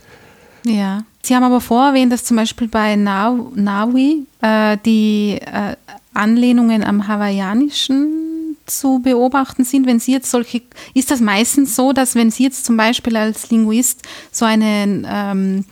[0.63, 5.75] Ja, Sie haben aber vorher erwähnt, dass zum Beispiel bei Nawi äh, die äh,
[6.13, 8.23] Anlehnungen am Hawaiianischen
[8.65, 10.61] zu beobachten sind, wenn Sie jetzt solche,
[10.93, 15.65] ist das meistens so, dass wenn Sie jetzt zum Beispiel als Linguist so eine ähm,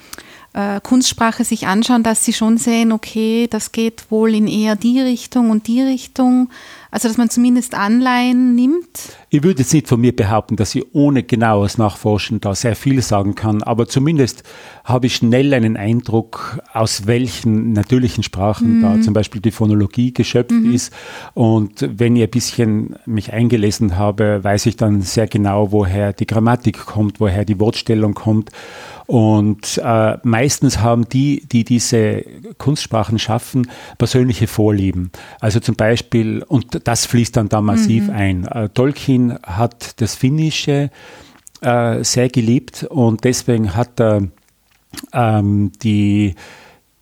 [0.53, 4.99] äh, Kunstsprache sich anschauen, dass Sie schon sehen, okay, das geht wohl in eher die
[4.99, 6.49] Richtung und die Richtung,
[6.89, 9.17] also dass man zumindest Anleihen nimmt?
[9.33, 13.01] Ich würde jetzt nicht von mir behaupten, dass ich ohne genaues Nachforschen da sehr viel
[13.01, 14.43] sagen kann, aber zumindest
[14.83, 18.81] habe ich schnell einen Eindruck, aus welchen natürlichen Sprachen mhm.
[18.81, 20.73] da zum Beispiel die Phonologie geschöpft mhm.
[20.73, 20.91] ist.
[21.33, 26.27] Und wenn ich ein bisschen mich eingelesen habe, weiß ich dann sehr genau, woher die
[26.27, 28.49] Grammatik kommt, woher die Wortstellung kommt.
[29.07, 32.23] Und äh, meistens haben die, die diese
[32.57, 35.11] Kunstsprachen schaffen, persönliche Vorlieben.
[35.41, 38.13] Also zum Beispiel, und das fließt dann da massiv mhm.
[38.13, 38.45] ein.
[38.45, 40.89] Äh, Tolkien hat das Finnische
[41.61, 44.23] äh, sehr geliebt und deswegen hat er
[45.13, 46.35] ähm, die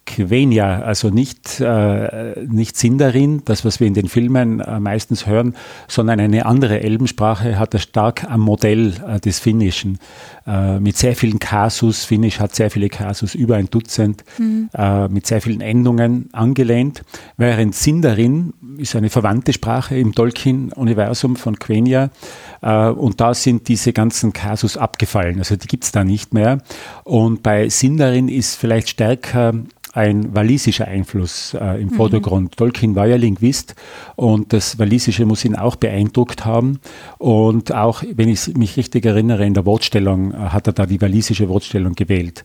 [0.10, 5.56] Quenya, also nicht, äh, nicht Sindarin, das, was wir in den Filmen äh, meistens hören,
[5.88, 10.00] sondern eine andere Elbensprache hat er stark am Modell äh, des Finnischen
[10.48, 12.06] äh, mit sehr vielen Kasus.
[12.06, 14.70] Finnisch hat sehr viele Kasus, über ein Dutzend, mhm.
[14.74, 17.04] Äh, mit sehr vielen Endungen angelehnt,
[17.38, 22.10] während Sindarin ist eine verwandte Sprache im Tolkien-Universum von Quenya
[22.62, 26.60] äh, und da sind diese ganzen Kasus abgefallen, also die gibt es da nicht mehr.
[27.04, 29.54] Und bei Sindarin ist vielleicht stärker
[29.94, 31.94] ein walisischer Einfluss äh, im mhm.
[31.94, 32.58] Vordergrund.
[32.58, 33.76] Tolkien war ja Linguist
[34.16, 36.80] und das Walisische muss ihn auch beeindruckt haben.
[37.18, 41.02] Und auch, wenn ich mich richtig erinnere, in der Wortstellung äh, hat er da die
[41.02, 42.44] walisische Wortstellung gewählt.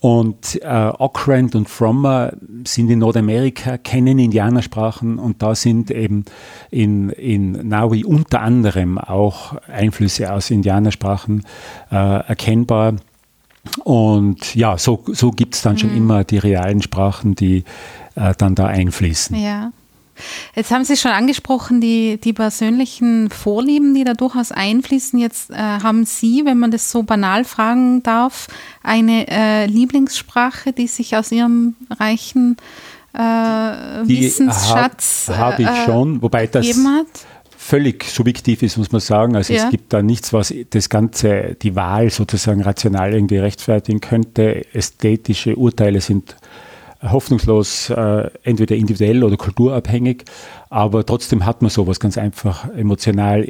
[0.00, 2.32] Und äh, Ockrent und Frommer
[2.66, 6.24] sind in Nordamerika, kennen Indianersprachen und da sind eben
[6.70, 11.44] in, in Naui unter anderem auch Einflüsse aus Indianersprachen
[11.90, 12.94] äh, erkennbar.
[13.84, 15.96] Und ja, so, so gibt es dann schon mhm.
[15.96, 17.64] immer die realen Sprachen, die
[18.14, 19.36] äh, dann da einfließen.
[19.36, 19.72] Ja.
[20.54, 25.18] Jetzt haben Sie schon angesprochen, die, die persönlichen Vorlieben, die da durchaus einfließen.
[25.18, 28.48] Jetzt äh, haben Sie, wenn man das so banal fragen darf,
[28.82, 32.56] eine äh, Lieblingssprache, die sich aus Ihrem reichen
[33.12, 37.06] äh, Wissensschatz habe hab ich äh, schon, wobei das hat?
[37.62, 39.36] Völlig subjektiv ist, muss man sagen.
[39.36, 39.64] Also ja.
[39.64, 44.64] es gibt da nichts, was das Ganze, die Wahl sozusagen rational irgendwie rechtfertigen könnte.
[44.74, 46.36] Ästhetische Urteile sind
[47.02, 50.24] hoffnungslos äh, entweder individuell oder kulturabhängig,
[50.68, 53.46] aber trotzdem hat man sowas ganz einfach emotional.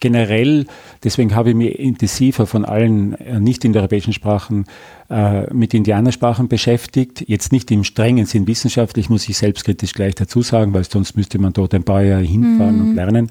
[0.00, 0.66] Generell,
[1.02, 4.66] deswegen habe ich mich intensiver von allen äh, nicht-indoeuropäischen Sprachen
[5.10, 7.24] äh, mit Indianersprachen beschäftigt.
[7.26, 11.38] Jetzt nicht im strengen Sinn wissenschaftlich, muss ich selbstkritisch gleich dazu sagen, weil sonst müsste
[11.38, 12.88] man dort ein paar Jahre hinfahren mhm.
[12.88, 13.30] und lernen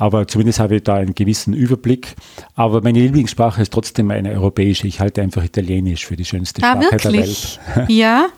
[0.00, 2.16] aber zumindest habe ich da einen gewissen Überblick.
[2.54, 4.86] Aber meine Lieblingssprache ist trotzdem eine europäische.
[4.86, 7.58] Ich halte einfach Italienisch für die schönste ah, Sprache wirklich?
[7.66, 7.90] der Welt.
[7.90, 8.28] Ja,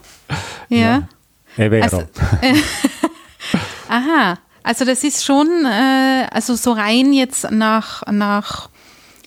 [0.77, 1.09] ja.
[1.57, 1.71] ja.
[1.71, 1.83] vero.
[1.83, 1.99] Also,
[2.41, 2.55] äh,
[3.89, 8.69] aha, also das ist schon, äh, also so rein jetzt nach, nach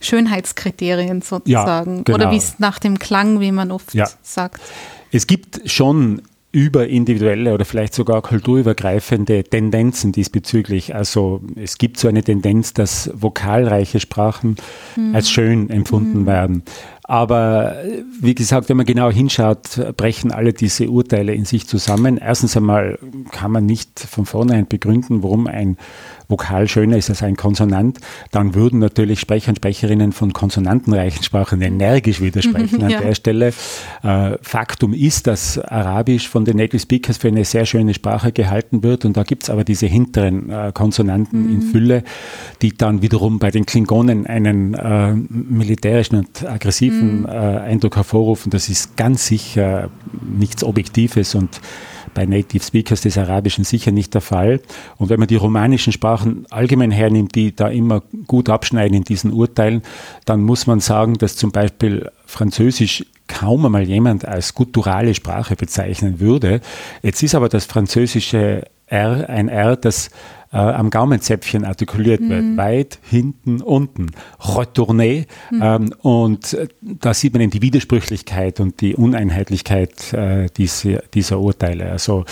[0.02, 1.98] Schönheitskriterien sozusagen.
[1.98, 2.16] Ja, genau.
[2.16, 4.08] Oder wie es nach dem Klang, wie man oft ja.
[4.22, 4.62] sagt.
[5.12, 6.22] Es gibt schon
[6.56, 10.96] überindividuelle oder vielleicht sogar kulturübergreifende Tendenzen diesbezüglich.
[10.96, 14.56] Also es gibt so eine Tendenz, dass vokalreiche Sprachen
[14.96, 15.14] mhm.
[15.14, 16.26] als schön empfunden mhm.
[16.26, 16.64] werden.
[17.04, 17.76] Aber
[18.22, 22.18] wie gesagt, wenn man genau hinschaut, brechen alle diese Urteile in sich zusammen.
[22.18, 23.00] Erstens einmal
[23.32, 25.76] kann man nicht von vornherein begründen, warum ein
[26.28, 28.00] Vokal schöner ist als ein Konsonant.
[28.32, 33.02] Dann würden natürlich Sprecher und Sprecherinnen von konsonantenreichen Sprachen energisch widersprechen an ja.
[33.02, 33.54] der Stelle.
[34.04, 38.84] Äh, Faktum ist, dass Arabisch von den Native Speakers für eine sehr schöne Sprache gehalten
[38.84, 39.06] wird.
[39.06, 41.54] Und da gibt es aber diese hinteren äh, Konsonanten mhm.
[41.54, 42.04] in Fülle,
[42.62, 47.26] die dann wiederum bei den Klingonen einen äh, militärischen und aggressiven mhm.
[47.26, 48.50] äh, Eindruck hervorrufen.
[48.50, 49.90] Das ist ganz sicher
[50.38, 51.62] nichts Objektives und
[52.16, 54.60] bei Native Speakers des Arabischen sicher nicht der Fall.
[54.98, 59.32] Und wenn man die romanischen Sprachen allgemein hernimmt, die da immer gut abschneiden in diesen
[59.32, 59.84] Urteilen,
[60.26, 66.20] dann muss man sagen, dass zum Beispiel Französisch kaum einmal jemand als gutturale Sprache bezeichnen
[66.20, 66.62] würde.
[67.04, 70.10] Jetzt ist aber das französische R ein R, das
[70.56, 72.30] äh, am Gaumenzäpfchen artikuliert mhm.
[72.30, 72.58] wird.
[72.58, 74.12] Weit, hinten, unten.
[74.40, 75.26] Retourné.
[75.52, 75.62] Mhm.
[75.62, 81.40] Ähm, und äh, da sieht man eben die Widersprüchlichkeit und die Uneinheitlichkeit äh, diese, dieser
[81.40, 81.92] Urteile.
[81.92, 82.24] Also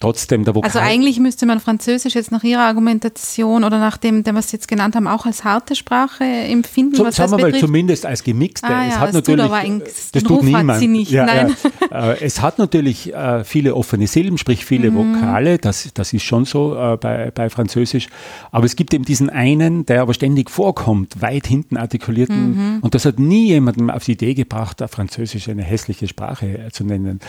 [0.00, 0.68] trotzdem der Vokal.
[0.68, 4.66] Also eigentlich müsste man Französisch jetzt nach Ihrer Argumentation oder nach dem, was Sie jetzt
[4.66, 6.96] genannt haben, auch als harte Sprache empfinden.
[6.96, 8.66] So, was sagen wir mal zumindest als gemixte.
[8.66, 9.82] Ah, es ja, hat natürlich, tut aber ein,
[10.12, 10.80] das tut niemand.
[10.80, 11.10] sie nicht.
[11.10, 11.54] Ja, Nein.
[11.90, 12.12] Ja.
[12.12, 15.16] Äh, es hat natürlich äh, viele offene Silben, sprich viele mhm.
[15.16, 15.58] Vokale.
[15.58, 18.08] Das, das ist schon so äh, bei, bei Französisch.
[18.50, 22.74] Aber es gibt eben diesen einen, der aber ständig vorkommt, weit hinten artikulierten.
[22.74, 22.78] Mhm.
[22.80, 27.20] Und das hat nie jemandem auf die Idee gebracht, Französisch eine hässliche Sprache zu nennen.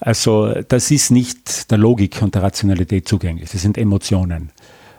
[0.00, 3.50] Also das ist nicht der Logik und der Rationalität zugänglich.
[3.50, 4.50] Das sind Emotionen.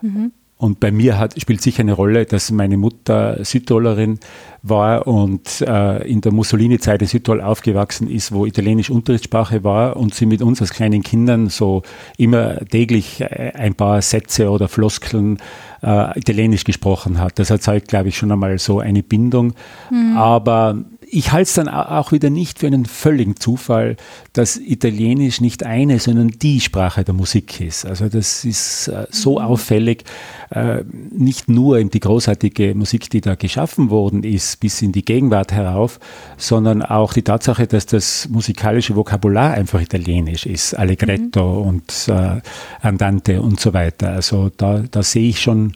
[0.01, 0.31] Mhm.
[0.61, 4.19] Und bei mir hat, spielt sicher eine Rolle, dass meine Mutter Südtirolerin
[4.61, 10.13] war und äh, in der Mussolini-Zeit in Südtirol aufgewachsen ist, wo Italienisch Unterrichtssprache war und
[10.13, 11.83] sie mit uns als kleinen Kindern so
[12.17, 15.37] immer täglich äh, ein paar Sätze oder Floskeln
[15.81, 17.39] äh, Italienisch gesprochen hat.
[17.39, 19.53] Das erzeugt, glaube ich, schon einmal so eine Bindung.
[19.89, 20.17] Mhm.
[20.17, 20.77] Aber
[21.11, 23.97] ich halte es dann auch wieder nicht für einen völligen Zufall,
[24.33, 27.85] dass Italienisch nicht eine, sondern die Sprache der Musik ist.
[27.85, 29.45] Also das ist äh, so mhm.
[29.45, 30.03] auffällig,
[30.51, 35.51] äh, nicht nur die großartige Musik, die da geschaffen worden ist, bis in die Gegenwart
[35.51, 35.99] herauf,
[36.37, 41.67] sondern auch die Tatsache, dass das musikalische Vokabular einfach italienisch ist, Allegretto mhm.
[41.67, 42.41] und äh,
[42.81, 44.11] Andante und so weiter.
[44.11, 45.73] Also da, da sehe ich schon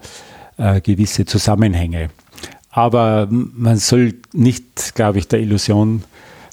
[0.83, 2.09] gewisse Zusammenhänge.
[2.73, 6.03] Aber man soll nicht, glaube ich, der Illusion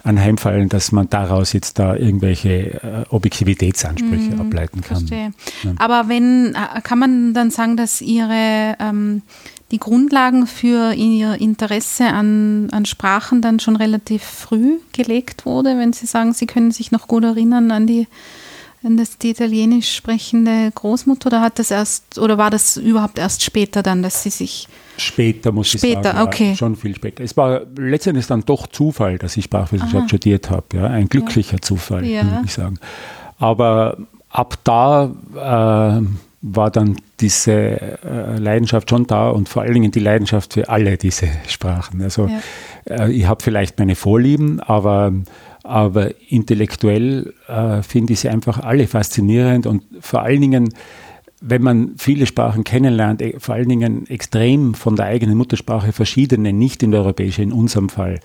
[0.04, 5.06] anheimfallen, dass man daraus jetzt da irgendwelche äh, Objektivitätsansprüche mhm, ableiten kann.
[5.06, 5.32] Verstehe.
[5.62, 5.72] Ja.
[5.78, 9.22] Aber wenn, äh, kann man dann sagen, dass Ihre ähm,
[9.70, 15.92] die Grundlagen für Ihr Interesse an, an Sprachen dann schon relativ früh gelegt wurde, wenn
[15.92, 18.06] Sie sagen, Sie können sich noch gut erinnern an die
[18.82, 23.42] an das die italienisch sprechende Großmutter oder hat das erst oder war das überhaupt erst
[23.42, 24.68] später dann, dass Sie sich
[25.00, 26.20] Später, muss später, ich sagen.
[26.20, 26.48] okay.
[26.50, 27.24] Ja, schon viel später.
[27.24, 30.08] Es war letztendlich dann doch Zufall, dass ich Sprachwissenschaft Aha.
[30.08, 30.64] studiert habe.
[30.74, 31.62] Ja, ein glücklicher ja.
[31.62, 32.24] Zufall, ja.
[32.24, 32.78] würde ich sagen.
[33.38, 33.96] Aber
[34.28, 36.02] ab da äh,
[36.42, 40.96] war dann diese äh, Leidenschaft schon da und vor allen Dingen die Leidenschaft für alle
[40.96, 42.00] diese Sprachen.
[42.02, 42.30] Also
[42.88, 45.12] äh, ich habe vielleicht meine Vorlieben, aber
[45.62, 50.74] aber intellektuell äh, finde ich sie einfach alle faszinierend und vor allen Dingen
[51.40, 56.52] wenn man viele Sprachen kennenlernt, eh, vor allen Dingen extrem von der eigenen Muttersprache verschiedene,
[56.52, 58.20] nicht in der europäischen, in unserem Fall,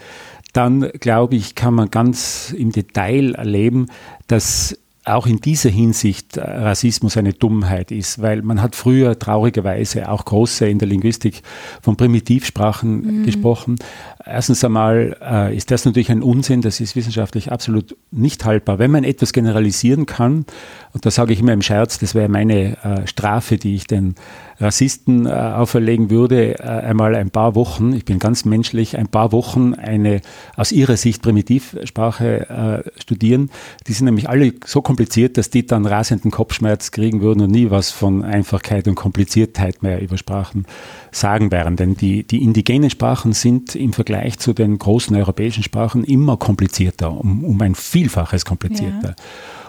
[0.54, 3.88] dann glaube ich, kann man ganz im Detail erleben,
[4.28, 10.10] dass auch in dieser Hinsicht äh, Rassismus eine Dummheit ist, weil man hat früher traurigerweise
[10.10, 11.44] auch große in der Linguistik
[11.82, 13.24] von Primitivsprachen mhm.
[13.24, 13.78] gesprochen.
[14.26, 18.80] Erstens einmal äh, ist das natürlich ein Unsinn, das ist wissenschaftlich absolut nicht haltbar.
[18.80, 20.46] Wenn man etwas generalisieren kann,
[20.94, 24.16] und da sage ich immer im Scherz, das wäre meine äh, Strafe, die ich den
[24.60, 29.32] Rassisten äh, auferlegen würde, äh, einmal ein paar Wochen, ich bin ganz menschlich, ein paar
[29.32, 30.22] Wochen eine
[30.56, 33.52] aus ihrer Sicht Primitivsprache äh, studieren.
[33.88, 37.70] Die sind nämlich alle so kompliziert, dass die dann rasenden Kopfschmerz kriegen würden und nie
[37.70, 40.66] was von Einfachkeit und Kompliziertheit mehr über Sprachen
[41.12, 41.76] sagen werden.
[41.76, 47.12] Denn die, die indigenen Sprachen sind im Vergleich zu den großen europäischen Sprachen immer komplizierter,
[47.12, 49.10] um, um ein Vielfaches komplizierter.
[49.10, 49.24] Ja.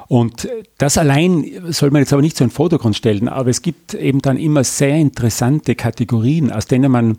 [0.08, 0.48] Und
[0.78, 3.94] das allein soll man jetzt aber nicht so in den Vordergrund stellen, aber es gibt
[3.94, 7.18] eben dann immer sehr interessante Kategorien, aus denen man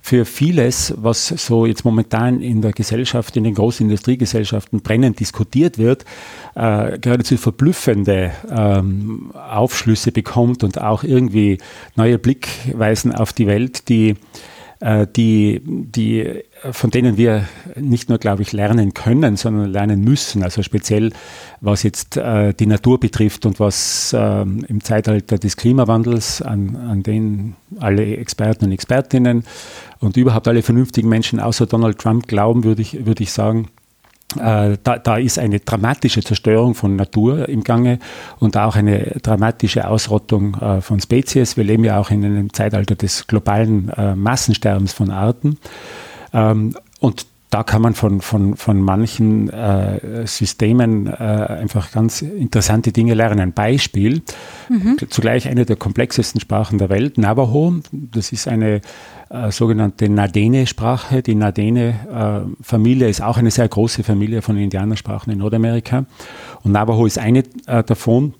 [0.00, 5.78] für vieles, was so jetzt momentan in der Gesellschaft, in den großen Industriegesellschaften brennend diskutiert
[5.78, 6.04] wird,
[6.54, 11.58] äh, geradezu verblüffende ähm, Aufschlüsse bekommt und auch irgendwie
[11.96, 14.16] neue Blickweisen auf die Welt, die
[14.80, 20.44] äh, die, die, von denen wir nicht nur, glaube ich, lernen können, sondern lernen müssen.
[20.44, 21.10] Also speziell,
[21.60, 27.02] was jetzt äh, die Natur betrifft und was äh, im Zeitalter des Klimawandels, an, an
[27.02, 29.44] den alle Experten und Expertinnen
[30.00, 33.68] und überhaupt alle vernünftigen Menschen außer Donald Trump glauben, würde ich, würde ich sagen,
[34.36, 37.98] äh, da, da, ist eine dramatische Zerstörung von Natur im Gange
[38.38, 41.56] und auch eine dramatische Ausrottung äh, von Spezies.
[41.56, 45.56] Wir leben ja auch in einem Zeitalter des globalen äh, Massensterbens von Arten.
[46.34, 52.92] Ähm, und da kann man von, von, von manchen äh, Systemen äh, einfach ganz interessante
[52.92, 53.40] Dinge lernen.
[53.40, 54.22] Ein Beispiel,
[54.68, 54.98] mhm.
[55.08, 57.76] zugleich eine der komplexesten Sprachen der Welt, Navajo.
[57.90, 58.82] Das ist eine
[59.30, 61.22] äh, sogenannte Nadene-Sprache.
[61.22, 66.04] Die Nadene-Familie äh, ist auch eine sehr große Familie von Indianersprachen in Nordamerika.
[66.64, 68.34] Und Navajo ist eine äh, davon.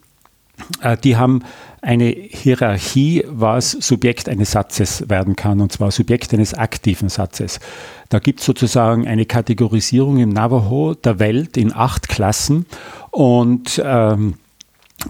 [0.81, 1.43] Äh, die haben
[1.81, 7.61] eine Hierarchie, was Subjekt eines Satzes werden kann, und zwar Subjekt eines aktiven Satzes.
[8.09, 12.67] Da gibt es sozusagen eine Kategorisierung im Navajo der Welt in acht Klassen
[13.11, 14.35] und ähm,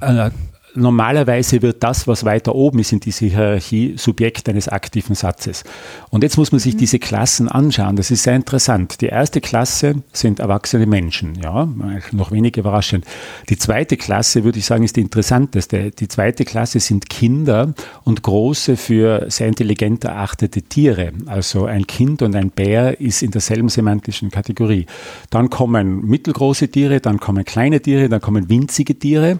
[0.00, 0.30] äh,
[0.78, 5.64] normalerweise wird das, was weiter oben ist in dieser Hierarchie, Subjekt eines aktiven Satzes.
[6.10, 6.78] Und jetzt muss man sich mhm.
[6.78, 7.96] diese Klassen anschauen.
[7.96, 9.00] Das ist sehr interessant.
[9.00, 11.34] Die erste Klasse sind erwachsene Menschen.
[11.42, 11.68] Ja,
[12.12, 13.04] noch wenig überraschend.
[13.48, 15.90] Die zweite Klasse, würde ich sagen, ist die interessanteste.
[15.90, 17.74] Die zweite Klasse sind Kinder
[18.04, 21.12] und große für sehr intelligent erachtete Tiere.
[21.26, 24.86] Also ein Kind und ein Bär ist in derselben semantischen Kategorie.
[25.30, 29.38] Dann kommen mittelgroße Tiere, dann kommen kleine Tiere, dann kommen winzige Tiere.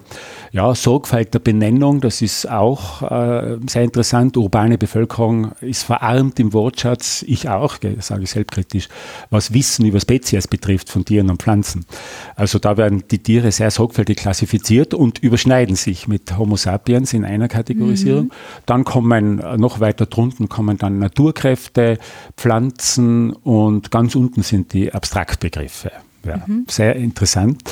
[0.52, 0.74] Ja,
[1.28, 4.36] Sorgfalt der Benennung, das ist auch äh, sehr interessant.
[4.36, 8.88] Urbane Bevölkerung ist verarmt im Wortschatz, ich auch, sage ich selbstkritisch,
[9.30, 11.84] was Wissen über Spezies betrifft von Tieren und Pflanzen.
[12.36, 17.24] Also da werden die Tiere sehr sorgfältig klassifiziert und überschneiden sich mit Homo sapiens in
[17.24, 18.24] einer Kategorisierung.
[18.24, 18.32] Mhm.
[18.66, 21.98] Dann kommen äh, noch weiter drunten kommen dann Naturkräfte,
[22.36, 25.90] Pflanzen und ganz unten sind die Abstraktbegriffe.
[26.24, 26.66] Ja, mhm.
[26.68, 27.62] Sehr interessant.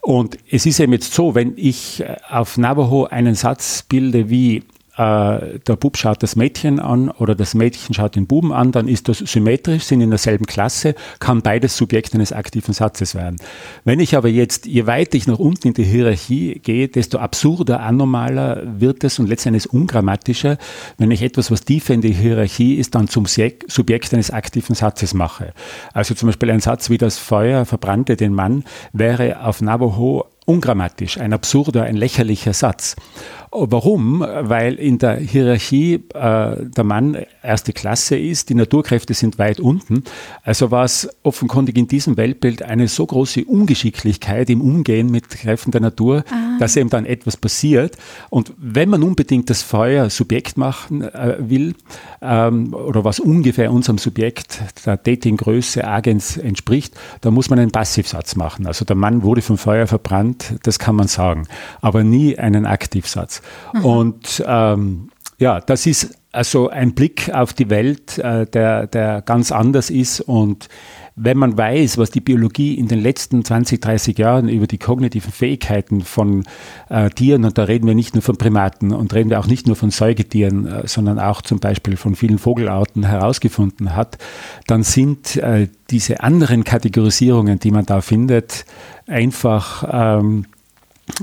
[0.00, 4.62] Und es ist eben jetzt so, wenn ich äh, auf Navajo einen Satz bilde wie
[4.98, 8.88] äh, der Bub schaut das Mädchen an oder das Mädchen schaut den Buben an, dann
[8.88, 13.36] ist das symmetrisch, sind in derselben Klasse, kann beides Subjekt eines aktiven Satzes werden.
[13.84, 17.80] Wenn ich aber jetzt, je weiter ich nach unten in die Hierarchie gehe, desto absurder,
[17.80, 20.58] anormaler wird es und letztendlich ungrammatischer,
[20.96, 25.14] wenn ich etwas, was tiefer in die Hierarchie ist, dann zum Subjekt eines aktiven Satzes
[25.14, 25.52] mache.
[25.92, 31.18] Also zum Beispiel ein Satz wie das Feuer verbrannte den Mann wäre auf Navajo ungrammatisch,
[31.18, 32.96] ein absurder, ein lächerlicher Satz.
[33.50, 34.20] Warum?
[34.20, 40.04] Weil in der Hierarchie äh, der Mann erste Klasse ist, die Naturkräfte sind weit unten.
[40.42, 45.70] Also war es offenkundig in diesem Weltbild eine so große Ungeschicklichkeit im Umgehen mit Kräften
[45.70, 46.58] der Natur, ah.
[46.58, 47.96] dass eben dann etwas passiert.
[48.28, 51.74] Und wenn man unbedingt das Feuer Subjekt machen äh, will,
[52.20, 58.36] ähm, oder was ungefähr unserem Subjekt der Datinggröße Agens entspricht, dann muss man einen Passivsatz
[58.36, 58.66] machen.
[58.66, 61.46] Also der Mann wurde vom Feuer verbrannt, das kann man sagen,
[61.80, 63.37] aber nie einen Aktivsatz.
[63.72, 63.84] Mhm.
[63.84, 65.08] Und ähm,
[65.38, 70.20] ja, das ist also ein Blick auf die Welt, äh, der, der ganz anders ist.
[70.20, 70.68] Und
[71.16, 75.32] wenn man weiß, was die Biologie in den letzten 20, 30 Jahren über die kognitiven
[75.32, 76.44] Fähigkeiten von
[76.90, 79.66] äh, Tieren, und da reden wir nicht nur von Primaten und reden wir auch nicht
[79.66, 84.18] nur von Säugetieren, äh, sondern auch zum Beispiel von vielen Vogelarten herausgefunden hat,
[84.66, 88.64] dann sind äh, diese anderen Kategorisierungen, die man da findet,
[89.06, 90.44] einfach ähm,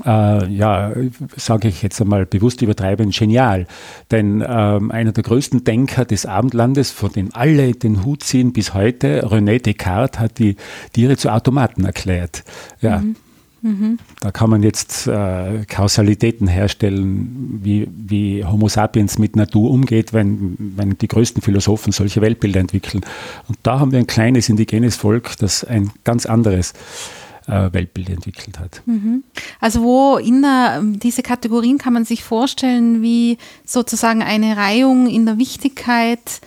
[0.05, 0.91] äh, ja,
[1.35, 3.67] sage ich jetzt einmal bewusst übertreiben, genial.
[4.11, 8.73] Denn ähm, einer der größten Denker des Abendlandes, von dem alle den Hut ziehen bis
[8.73, 10.55] heute, René Descartes, hat die
[10.93, 12.43] Tiere zu Automaten erklärt.
[12.81, 12.99] Ja.
[12.99, 13.15] Mhm.
[13.61, 13.97] Mhm.
[14.19, 20.55] Da kann man jetzt äh, Kausalitäten herstellen, wie, wie Homo sapiens mit Natur umgeht, wenn,
[20.59, 23.03] wenn die größten Philosophen solche Weltbilder entwickeln.
[23.47, 28.59] Und da haben wir ein kleines indigenes Volk, das ein ganz anderes äh, Weltbild entwickelt
[28.59, 28.81] hat.
[28.85, 29.23] Mhm.
[29.59, 35.25] Also wo in der, diese Kategorien kann man sich vorstellen wie sozusagen eine Reihung in
[35.25, 36.41] der Wichtigkeit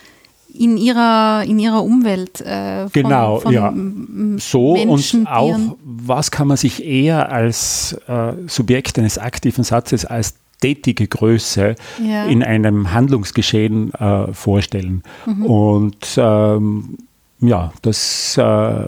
[0.59, 2.41] in ihrer, in ihrer Umwelt.
[2.41, 3.73] Äh, von, genau, von ja.
[4.39, 5.75] So Menschen, und auch, Tieren.
[5.85, 12.27] was kann man sich eher als äh, Subjekt eines aktiven Satzes als tätige Größe ja.
[12.27, 15.03] in einem Handlungsgeschehen äh, vorstellen.
[15.27, 15.47] Mhm.
[15.47, 16.99] Und ähm,
[17.41, 18.87] ja, das äh,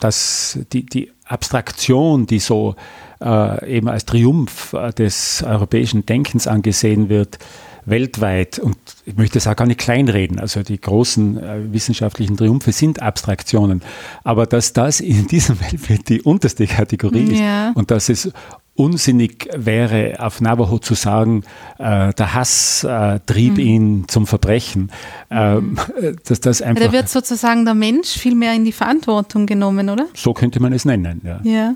[0.00, 2.76] dass die, die Abstraktion, die so
[3.20, 7.38] äh, eben als Triumph äh, des europäischen Denkens angesehen wird,
[7.86, 12.72] weltweit, und ich möchte es auch gar nicht kleinreden, also die großen äh, wissenschaftlichen Triumphe
[12.72, 13.82] sind Abstraktionen,
[14.24, 17.72] aber dass das in diesem Weltbild die unterste Kategorie ist ja.
[17.74, 18.32] und dass es
[18.76, 21.42] unsinnig wäre, auf Navajo zu sagen,
[21.78, 23.60] äh, der Hass äh, trieb mhm.
[23.60, 24.90] ihn zum Verbrechen.
[25.30, 26.16] Ähm, mhm.
[26.28, 30.06] dass das einfach, da wird sozusagen der Mensch viel mehr in die Verantwortung genommen, oder?
[30.14, 31.40] So könnte man es nennen, ja.
[31.42, 31.74] ja.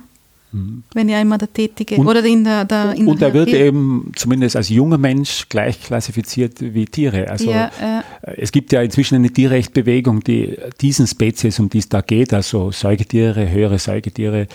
[0.52, 0.82] Mhm.
[0.94, 4.10] Wenn er immer der Tätige und, oder in der, der in Und er wird eben
[4.16, 7.28] zumindest als junger Mensch gleich klassifiziert wie Tiere.
[7.28, 11.88] Also ja, äh, es gibt ja inzwischen eine Tierrechtbewegung, die diesen Spezies, um die es
[11.88, 14.48] da geht, also Säugetiere, höhere Säugetiere,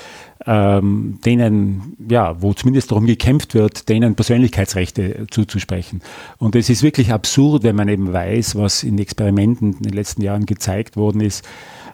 [0.47, 6.01] ähm, denen, ja, wo zumindest darum gekämpft wird, denen Persönlichkeitsrechte zuzusprechen.
[6.37, 10.21] Und es ist wirklich absurd, wenn man eben weiß, was in Experimenten in den letzten
[10.21, 11.43] Jahren gezeigt worden ist.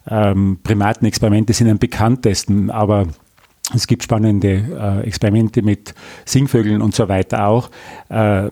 [0.09, 3.07] Ähm, Primatenexperimente sind am bekanntesten, aber
[3.73, 5.93] es gibt spannende äh, Experimente mit
[6.25, 7.69] Singvögeln und so weiter auch.
[8.09, 8.49] Äh,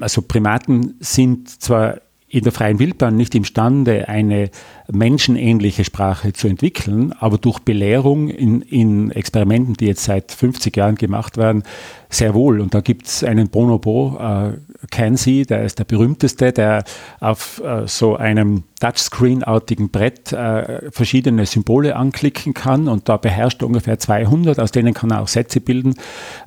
[0.00, 4.50] also Primaten sind zwar in der freien Wildbahn nicht imstande, eine
[4.90, 10.96] menschenähnliche Sprache zu entwickeln, aber durch Belehrung in, in Experimenten, die jetzt seit 50 Jahren
[10.96, 11.62] gemacht werden,
[12.08, 12.60] sehr wohl.
[12.60, 16.84] Und da gibt es einen Bonobo, äh, kennen Sie, der ist der berühmteste, der
[17.20, 23.68] auf äh, so einem Touchscreen-artigen Brett äh, verschiedene Symbole anklicken kann und da beherrscht er
[23.68, 25.94] ungefähr 200, aus denen kann er auch Sätze bilden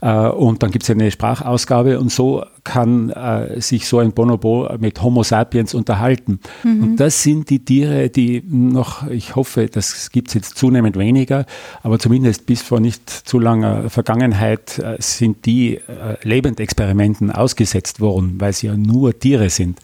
[0.02, 4.70] äh, und dann gibt es eine Sprachausgabe und so kann äh, sich so ein Bonobo
[4.80, 6.40] mit Homo sapiens unterhalten.
[6.64, 6.84] Mhm.
[6.84, 11.46] Und das sind die Tiere, die noch, ich hoffe, das gibt es jetzt zunehmend weniger,
[11.82, 15.82] aber zumindest bis vor nicht zu langer Vergangenheit äh, sind die äh,
[16.22, 19.80] Lebendexperimenten ausgesetzt worden, weil sie ja nur Tiere sind.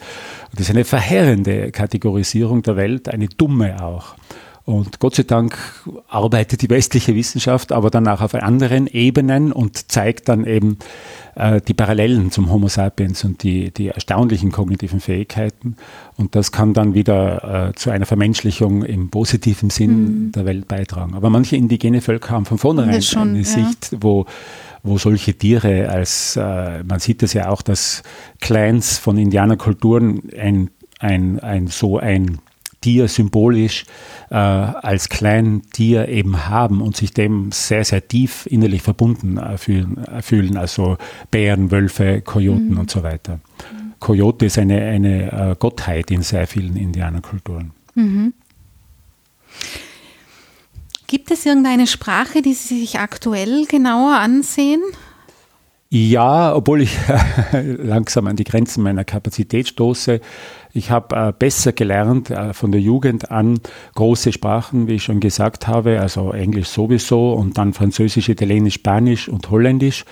[0.55, 4.15] Und das ist eine verheerende Kategorisierung der Welt, eine dumme auch.
[4.63, 5.57] Und Gott sei Dank
[6.07, 10.77] arbeitet die westliche Wissenschaft aber dann auch auf anderen Ebenen und zeigt dann eben
[11.35, 15.75] äh, die Parallelen zum Homo sapiens und die, die erstaunlichen kognitiven Fähigkeiten.
[16.15, 20.31] Und das kann dann wieder äh, zu einer Vermenschlichung im positiven Sinn mhm.
[20.31, 21.15] der Welt beitragen.
[21.15, 23.43] Aber manche indigene Völker haben von vornherein schon, eine ja.
[23.43, 24.25] Sicht, wo
[24.85, 28.03] wo solche Tiere als, äh, man sieht es ja auch, dass
[28.39, 30.69] Clans von Indianerkulturen ein,
[30.99, 32.39] ein, ein so ein
[32.81, 33.85] Tier symbolisch
[34.29, 39.97] äh, als Kleintier eben haben und sich dem sehr, sehr tief innerlich verbunden äh, fühlen,
[40.05, 40.97] äh, fühlen, also
[41.31, 42.79] Bären, Wölfe, Kojoten mhm.
[42.79, 43.39] und so weiter.
[43.99, 47.71] Kojote ist eine, eine äh, Gottheit in sehr vielen Indianerkulturen.
[47.95, 48.33] Mhm.
[51.07, 54.81] Gibt es irgendeine Sprache, die Sie sich aktuell genauer ansehen?
[55.89, 56.97] Ja, obwohl ich
[57.51, 60.19] langsam an die Grenzen meiner Kapazität stoße.
[60.73, 63.59] Ich habe äh, besser gelernt äh, von der Jugend an
[63.93, 69.29] große Sprachen, wie ich schon gesagt habe, also Englisch sowieso und dann Französisch, Italienisch, Spanisch
[69.29, 70.05] und Holländisch.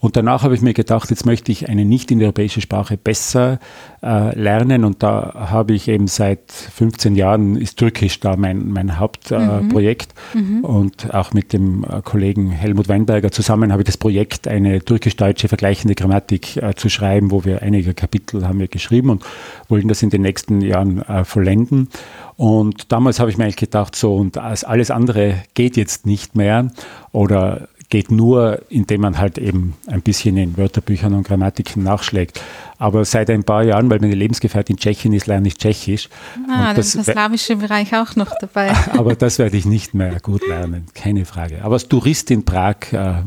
[0.00, 3.58] Und danach habe ich mir gedacht, jetzt möchte ich eine nicht-indoeuropäische Sprache besser
[4.02, 4.84] äh, lernen.
[4.84, 10.14] Und da habe ich eben seit 15 Jahren ist Türkisch da mein, mein Hauptprojekt.
[10.34, 10.64] Äh, mhm.
[10.64, 15.48] Und auch mit dem äh, Kollegen Helmut Weinberger zusammen habe ich das Projekt, eine türkisch-deutsche
[15.48, 19.24] vergleichende Grammatik äh, zu schreiben, wo wir einige Kapitel haben wir geschrieben und
[19.68, 21.88] wollen das in den nächsten Jahren äh, vollenden.
[22.36, 26.70] Und damals habe ich mir eigentlich gedacht, so und alles andere geht jetzt nicht mehr
[27.10, 32.40] oder geht nur, indem man halt eben ein bisschen in Wörterbüchern und Grammatiken nachschlägt.
[32.76, 36.08] Aber seit ein paar Jahren, weil meine Lebensgefährtin Tschechin ist, lerne ich Tschechisch.
[36.48, 38.74] Ah, das, ist der slawische Bereich auch noch dabei.
[38.92, 41.64] Aber das werde ich nicht mehr gut lernen, keine Frage.
[41.64, 43.22] Aber als Tourist in Prag äh,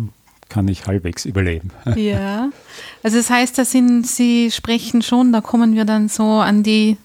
[0.47, 1.71] kann ich halbwegs überleben.
[1.95, 2.49] Ja,
[3.03, 6.97] also das heißt, da sind Sie sprechen schon, da kommen wir dann so an die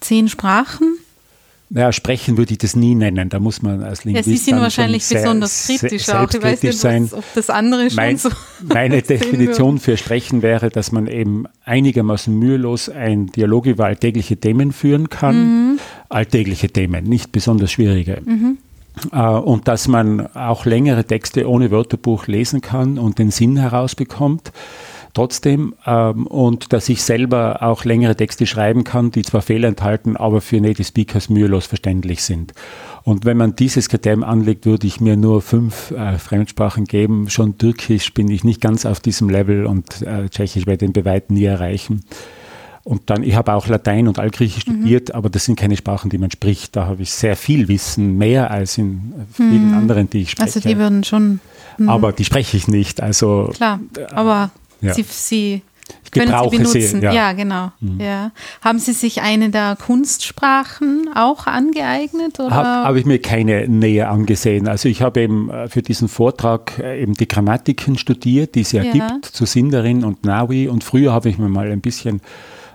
[0.00, 0.96] zehn Sprachen.
[1.74, 3.30] Naja, sprechen würde ich das nie nennen.
[3.30, 6.28] Da muss man als Linguist ja, Sie sind wahrscheinlich sehr, besonders kritisch auch.
[6.28, 7.04] Ich weiß nicht, sein.
[7.04, 8.28] Was, ob das andere schon mein, so
[8.62, 14.72] Meine Definition für Sprechen wäre, dass man eben einigermaßen mühelos ein Dialog über alltägliche Themen
[14.72, 15.36] führen kann.
[15.36, 15.78] Mhm.
[16.10, 18.20] Alltägliche Themen, nicht besonders schwierige.
[18.22, 18.58] Mhm.
[19.10, 24.52] Uh, und dass man auch längere Texte ohne Wörterbuch lesen kann und den Sinn herausbekommt
[25.14, 30.16] trotzdem ähm, und dass ich selber auch längere Texte schreiben kann, die zwar Fehler enthalten,
[30.16, 32.52] aber für Native Speakers mühelos verständlich sind.
[33.04, 37.28] Und wenn man dieses Kriterium anlegt, würde ich mir nur fünf äh, Fremdsprachen geben.
[37.28, 41.04] Schon Türkisch bin ich nicht ganz auf diesem Level und äh, Tschechisch werde ich den
[41.04, 42.04] bei nie erreichen.
[42.84, 44.72] Und dann, ich habe auch Latein und Altgriechisch mhm.
[44.72, 46.74] studiert, aber das sind keine Sprachen, die man spricht.
[46.74, 49.78] Da habe ich sehr viel Wissen, mehr als in vielen mhm.
[49.78, 50.56] anderen, die ich spreche.
[50.56, 51.38] Also die würden schon.
[51.78, 51.88] Mhm.
[51.88, 53.00] Aber die spreche ich nicht.
[53.00, 53.78] Also klar,
[54.12, 54.50] aber
[54.82, 54.94] ja.
[54.94, 55.62] Sie, Sie
[56.12, 57.00] können Sie benutzen.
[57.00, 57.12] Sie, ja.
[57.12, 57.32] ja.
[57.32, 57.72] genau.
[57.80, 58.00] Mhm.
[58.00, 58.32] Ja.
[58.60, 62.38] Haben Sie sich eine der Kunstsprachen auch angeeignet?
[62.38, 64.68] Habe hab ich mir keine näher angesehen.
[64.68, 68.72] Also ich habe eben äh, für diesen Vortrag äh, eben die Grammatiken studiert, die es
[68.72, 68.92] ja, ja.
[68.92, 70.68] gibt, zu Sindarin und Nawi.
[70.68, 72.20] Und früher habe ich mir mal ein bisschen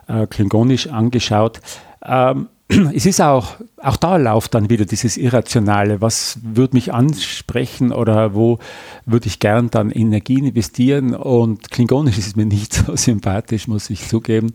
[0.07, 1.59] äh, Klingonisch angeschaut.
[2.03, 2.47] Ähm,
[2.93, 6.01] es ist auch, auch da läuft dann wieder dieses Irrationale.
[6.01, 8.59] Was würde mich ansprechen oder wo
[9.05, 11.15] würde ich gern dann Energie investieren?
[11.15, 14.53] Und Klingonisch ist mir nicht so sympathisch, muss ich zugeben.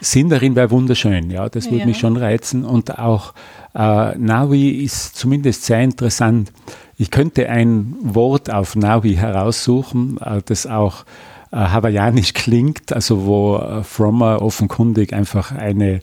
[0.00, 1.86] Sinn darin wäre wunderschön, ja, das würde ja.
[1.86, 2.64] mich schon reizen.
[2.64, 3.32] Und auch
[3.74, 6.52] äh, Navi ist zumindest sehr interessant.
[6.98, 11.04] Ich könnte ein Wort auf Navi heraussuchen, äh, das auch
[11.52, 16.00] äh, hawaiianisch klingt, also wo äh, Frommer offenkundig einfach eine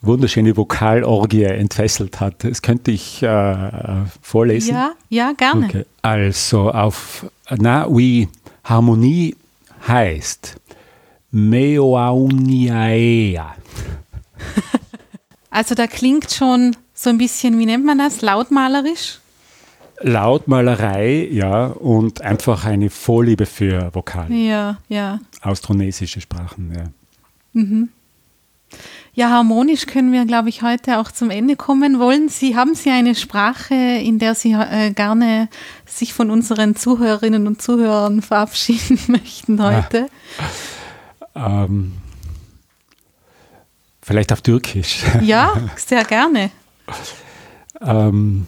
[0.00, 2.44] wunderschöne Vokalorgie entfesselt hat.
[2.44, 3.70] Das könnte ich äh,
[4.22, 4.74] vorlesen.
[4.74, 5.66] Ja, ja, gerne.
[5.66, 5.84] Okay.
[6.02, 7.26] Also auf
[7.56, 8.28] Na wie
[8.64, 9.34] Harmonie
[9.86, 10.56] heißt
[11.30, 12.76] Meoauniaea.
[15.50, 19.18] Also da klingt schon so ein bisschen, wie nennt man das, lautmalerisch?
[20.00, 24.32] Lautmalerei, ja, und einfach eine Vorliebe für Vokale.
[24.34, 25.18] Ja, ja.
[25.42, 26.84] Austronesische Sprachen, ja.
[27.54, 27.88] Mhm.
[29.18, 31.98] Ja, harmonisch können wir, glaube ich, heute auch zum Ende kommen.
[31.98, 35.48] Wollen Sie, haben Sie eine Sprache, in der Sie äh, gerne
[35.86, 40.06] sich von unseren Zuhörerinnen und Zuhörern verabschieden möchten heute?
[41.34, 41.64] Ja.
[41.64, 41.94] Ähm,
[44.00, 45.02] vielleicht auf Türkisch.
[45.20, 46.52] Ja, sehr gerne.
[47.80, 48.46] ähm,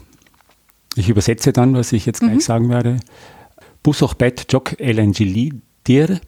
[0.94, 2.40] ich übersetze dann, was ich jetzt gleich mhm.
[2.40, 3.00] sagen werde.
[3.82, 5.50] Busochbet jok elengili
[5.84, 6.20] dir,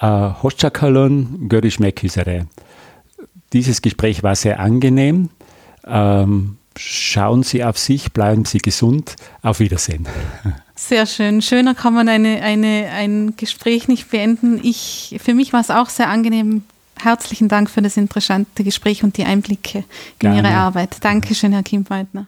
[0.00, 2.46] äh, hoşçakalın, görüşmek üzere.
[3.52, 5.30] Dieses Gespräch war sehr angenehm.
[5.86, 9.16] Ähm, schauen Sie auf sich, bleiben Sie gesund.
[9.42, 10.06] Auf Wiedersehen.
[10.74, 11.42] Sehr schön.
[11.42, 14.58] Schöner kann man eine, eine, ein Gespräch nicht beenden.
[14.62, 16.64] Ich, für mich war es auch sehr angenehm.
[16.98, 19.84] Herzlichen Dank für das interessante Gespräch und die Einblicke in
[20.18, 20.38] Gerne.
[20.38, 20.96] Ihre Arbeit.
[21.00, 22.26] Dankeschön, Herr Kim Weidner.